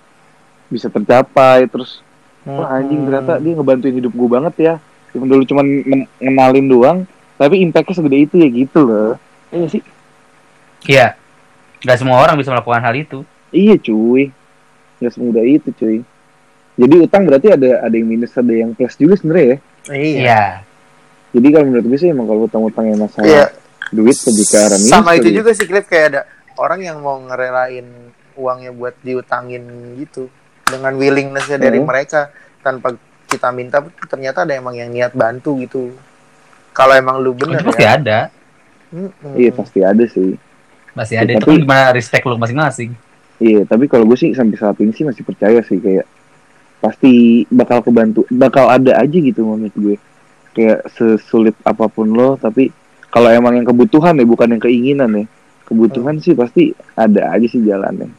[0.70, 2.00] bisa tercapai terus
[2.46, 4.74] wah anjing ternyata dia ngebantuin hidup gue banget ya.
[5.10, 5.66] Even dulu cuma
[6.22, 6.98] ngenalin doang
[7.34, 9.12] tapi impactnya segede itu ya gitu loh.
[9.50, 9.82] Iya sih?
[10.86, 11.06] Iya.
[11.82, 13.26] Gak semua orang bisa melakukan hal itu.
[13.50, 14.30] Iya cuy.
[15.02, 15.98] Nggak semudah itu cuy.
[16.80, 19.58] Jadi utang berarti ada ada yang minus ada yang plus juga sebenarnya ya?
[19.90, 20.16] Iya.
[20.22, 20.42] iya.
[21.30, 23.46] Jadi kalau menurut gue sih emang kalau utang-utang yang masalah Iya.
[23.90, 25.36] duit lebih ke arah minus Sama itu ya.
[25.42, 26.20] juga sih klip kayak ada
[26.56, 27.86] orang yang mau ngerelain
[28.38, 29.62] uangnya buat diutangin
[29.98, 30.30] gitu
[30.70, 31.86] dengan willingnessnya dari Hmm.
[31.86, 32.94] mereka tanpa
[33.26, 35.90] kita minta ternyata ada emang yang niat bantu gitu.
[36.70, 37.94] Kalau emang lu bener itu pasti ya.
[37.94, 38.18] ada
[38.90, 39.34] Mm-mm.
[39.34, 40.34] iya pasti ada sih
[40.92, 42.94] pasti Ya, ada itu tapi- kan gimana respect lu masing-masing
[43.38, 46.04] Iya, tapi kalau gue sih sampai saat ini sih masih percaya sih kayak
[46.76, 49.96] pasti bakal kebantu, bakal ada aja gitu menurut gue.
[50.52, 52.68] Kayak sesulit apa pun lo, tapi
[53.08, 55.24] kalau emang yang kebutuhan ya bukan yang keinginan ya.
[55.64, 58.12] Kebutuhan sih pasti ada aja sih jalannya.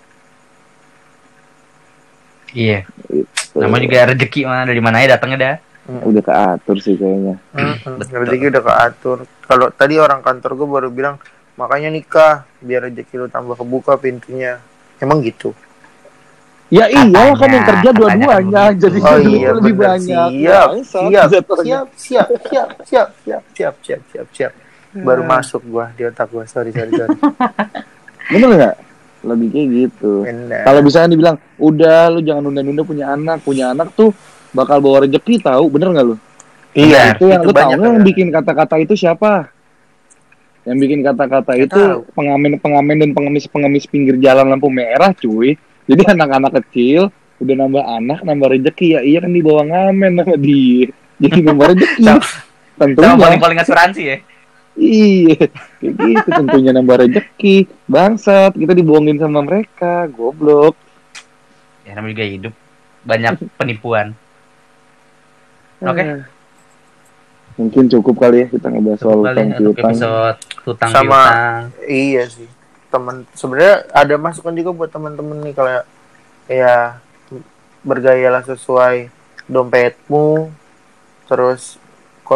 [2.53, 3.57] Iya Gitu.
[3.57, 5.55] namanya juga rezeki mana dari mana aja datangnya dah
[5.91, 7.35] udah keatur sih kayaknya.
[7.51, 7.99] Mm-mm.
[7.99, 8.23] Betul.
[8.23, 9.17] Rezeki udah keatur.
[9.43, 11.15] Kalau tadi orang kantor gue baru bilang
[11.53, 14.63] makanya nikah biar rezeki lu tambah kebuka pintunya.
[14.97, 15.51] Emang gitu.
[16.69, 18.27] Ya iyalah kan yang kerja dua-duanya
[18.63, 19.87] kan jadi Oh iya lebih bener.
[19.91, 20.29] banyak.
[20.31, 22.27] Siap, Bangsat, siap, siap, siap, siap,
[22.79, 24.51] siap, siap, siap, siap, siap, siap.
[24.93, 25.31] Baru Hmm.
[25.33, 26.47] masuk gua di otak gua.
[26.47, 27.11] Sorry, sorry, sorry.
[28.31, 28.75] Bener nggak?
[29.21, 30.25] Lebih kayak gitu.
[30.49, 34.09] Kalau misalnya dibilang, udah lu jangan nunda-nunda punya anak, punya anak tuh
[34.49, 36.15] bakal bawa rezeki tahu, bener nggak lu?
[36.73, 38.05] Iya, itu yang lu tahu nggak yang ya.
[38.07, 39.53] bikin kata-kata itu siapa?
[40.65, 41.81] Yang bikin kata-kata itu
[42.17, 45.57] pengamen-pengamen dan pengemis-pengemis pinggir jalan lampu merah, cuy.
[45.85, 47.09] Jadi anak-anak kecil
[47.41, 48.99] udah nambah anak, nambah rezeki ya.
[49.01, 50.89] Iya kan dibawa ngamen sama dia.
[51.21, 52.03] Jadi nambah rezeki.
[52.77, 53.05] Tentunya.
[53.13, 54.17] Sama paling-paling asuransi ya.
[54.77, 55.51] Iya,
[55.81, 57.55] kayak gitu tentunya nambah rezeki.
[57.83, 60.77] Bangsat, kita dibohongin sama mereka, goblok.
[61.81, 62.53] Ya namanya juga hidup.
[63.01, 64.13] Banyak penipuan.
[65.81, 65.99] Oke.
[65.99, 66.21] Ah.
[67.57, 69.93] Mungkin cukup kali ya kita ngebahas soal Cukup kali utang piutang.
[70.63, 71.61] hutang Sama- piutang.
[71.83, 72.49] Iya sih.
[72.87, 75.81] Temen sebenarnya ada masukan juga buat teman-teman nih kalau
[76.45, 76.99] ya
[77.81, 79.09] bergayalah sesuai
[79.47, 80.53] dompetmu
[81.25, 81.80] terus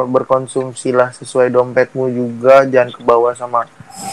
[0.03, 2.67] berkonsumsilah sesuai dompetmu juga.
[2.67, 3.63] Jangan kebawa sama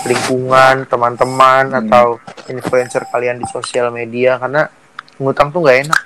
[0.07, 1.81] lingkungan teman-teman Hmm.
[1.83, 2.07] atau
[2.47, 4.39] influencer kalian di sosial media.
[4.39, 4.71] Karena
[5.19, 6.03] ngutang tuh nggak enak.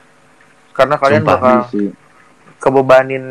[0.72, 1.88] Karena kalian Sumpah, bakal sih.
[2.56, 3.24] kebebanin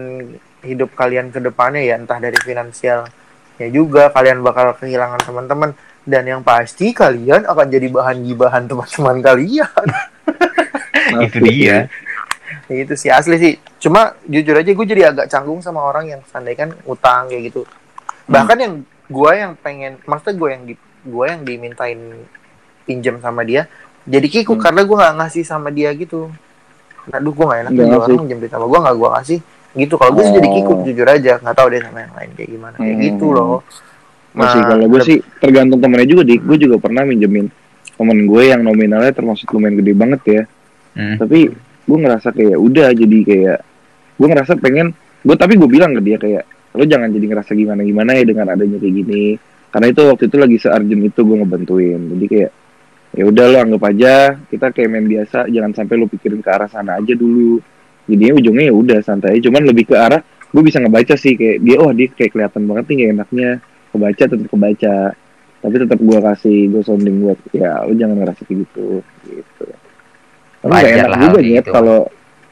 [0.62, 3.10] hidup kalian ke depannya ya entah dari finansial
[3.58, 4.14] ya juga.
[4.14, 5.74] Kalian bakal kehilangan teman-teman.
[6.06, 9.86] Dan yang pasti kalian akan jadi bahan gibahan teman-teman kalian.
[11.26, 11.89] Itu dia.
[12.68, 16.53] Itu sih asli sih cuma jujur aja gue jadi agak canggung sama orang yang sandai
[16.53, 17.61] kan utang kayak gitu
[18.26, 18.74] bahkan yang
[19.05, 21.99] gue yang pengen maksudnya gue yang di gue yang dimintain
[22.84, 23.70] pinjam sama dia
[24.03, 24.63] jadi kikuk Hmm.
[24.63, 26.30] karena gue nggak ngasih sama dia gitu
[27.07, 28.01] aduh gue nggak enak juga ngasih.
[28.03, 29.39] orang minjem duit sama gue nggak gue kasih
[29.76, 30.53] gitu kalau gue sih jadi Oh.
[30.55, 33.05] kikuk jujur aja nggak tahu deh sama yang lain kayak gimana kayak Hmm.
[33.05, 33.61] gitu loh
[34.32, 36.43] Masih Nah, kalau gue leb- sih tergantung temennya juga dik.
[36.43, 37.47] Gue juga pernah minjemin
[37.88, 40.41] temen gue yang nominalnya termasuk lumayan gede banget ya.
[40.91, 41.16] Hmm.
[41.16, 41.55] Tapi
[41.86, 43.59] gue ngerasa kayak udah jadi kayak
[44.15, 44.91] gue ngerasa pengen
[45.25, 48.51] gue tapi gue bilang ke dia kayak lo jangan jadi ngerasa gimana gimana ya dengan
[48.51, 49.25] adanya kayak gini.
[49.71, 52.01] Karena itu waktu itu lagi searjen itu gue ngebantuin.
[52.15, 52.51] Jadi kayak
[53.15, 54.15] ya udah lo anggap aja
[54.51, 57.63] kita kayak main biasa jangan sampai lo pikirin ke arah sana aja dulu.
[58.05, 60.21] Jadinya ujungnya ya udah santai cuman lebih ke arah
[60.51, 63.49] gue bisa ngebaca sih kayak dia oh dia kayak kelihatan banget nih kayak enaknya.
[63.95, 64.97] Kebaca tetap kebaca.
[65.65, 69.65] Tapi tetap gue kasih gue sounding buat ya lo jangan ngerasa kayak gitu gitu
[70.66, 71.70] tapi gak enak juga gitu.
[71.70, 71.99] kalau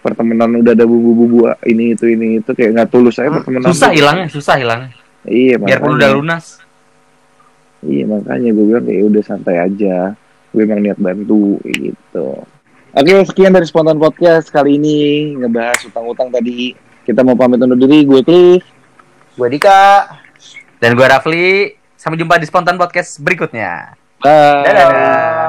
[0.04, 4.28] pertemanan udah ada bumbu-bumbu ini itu ini itu kayak nggak tulus aja pertemanan Susah hilangnya,
[4.30, 4.92] susah hilangnya.
[5.26, 6.46] iya Biarpun makanya udah lunas.
[7.82, 9.96] iya makanya gue bilang kayak udah santai aja
[10.54, 12.28] gue emang niat bantu gitu
[12.94, 15.00] oke sekian dari spontan podcast kali ini
[15.36, 18.64] ngebahas utang-utang tadi kita mau pamit undur diri gue Cliff
[19.34, 20.06] gue Dika
[20.78, 21.72] Dan gue Rafli.
[21.96, 23.96] Sampai jumpa di spontan podcast berikutnya.
[24.20, 24.68] Bye.
[24.68, 25.43] Dadah.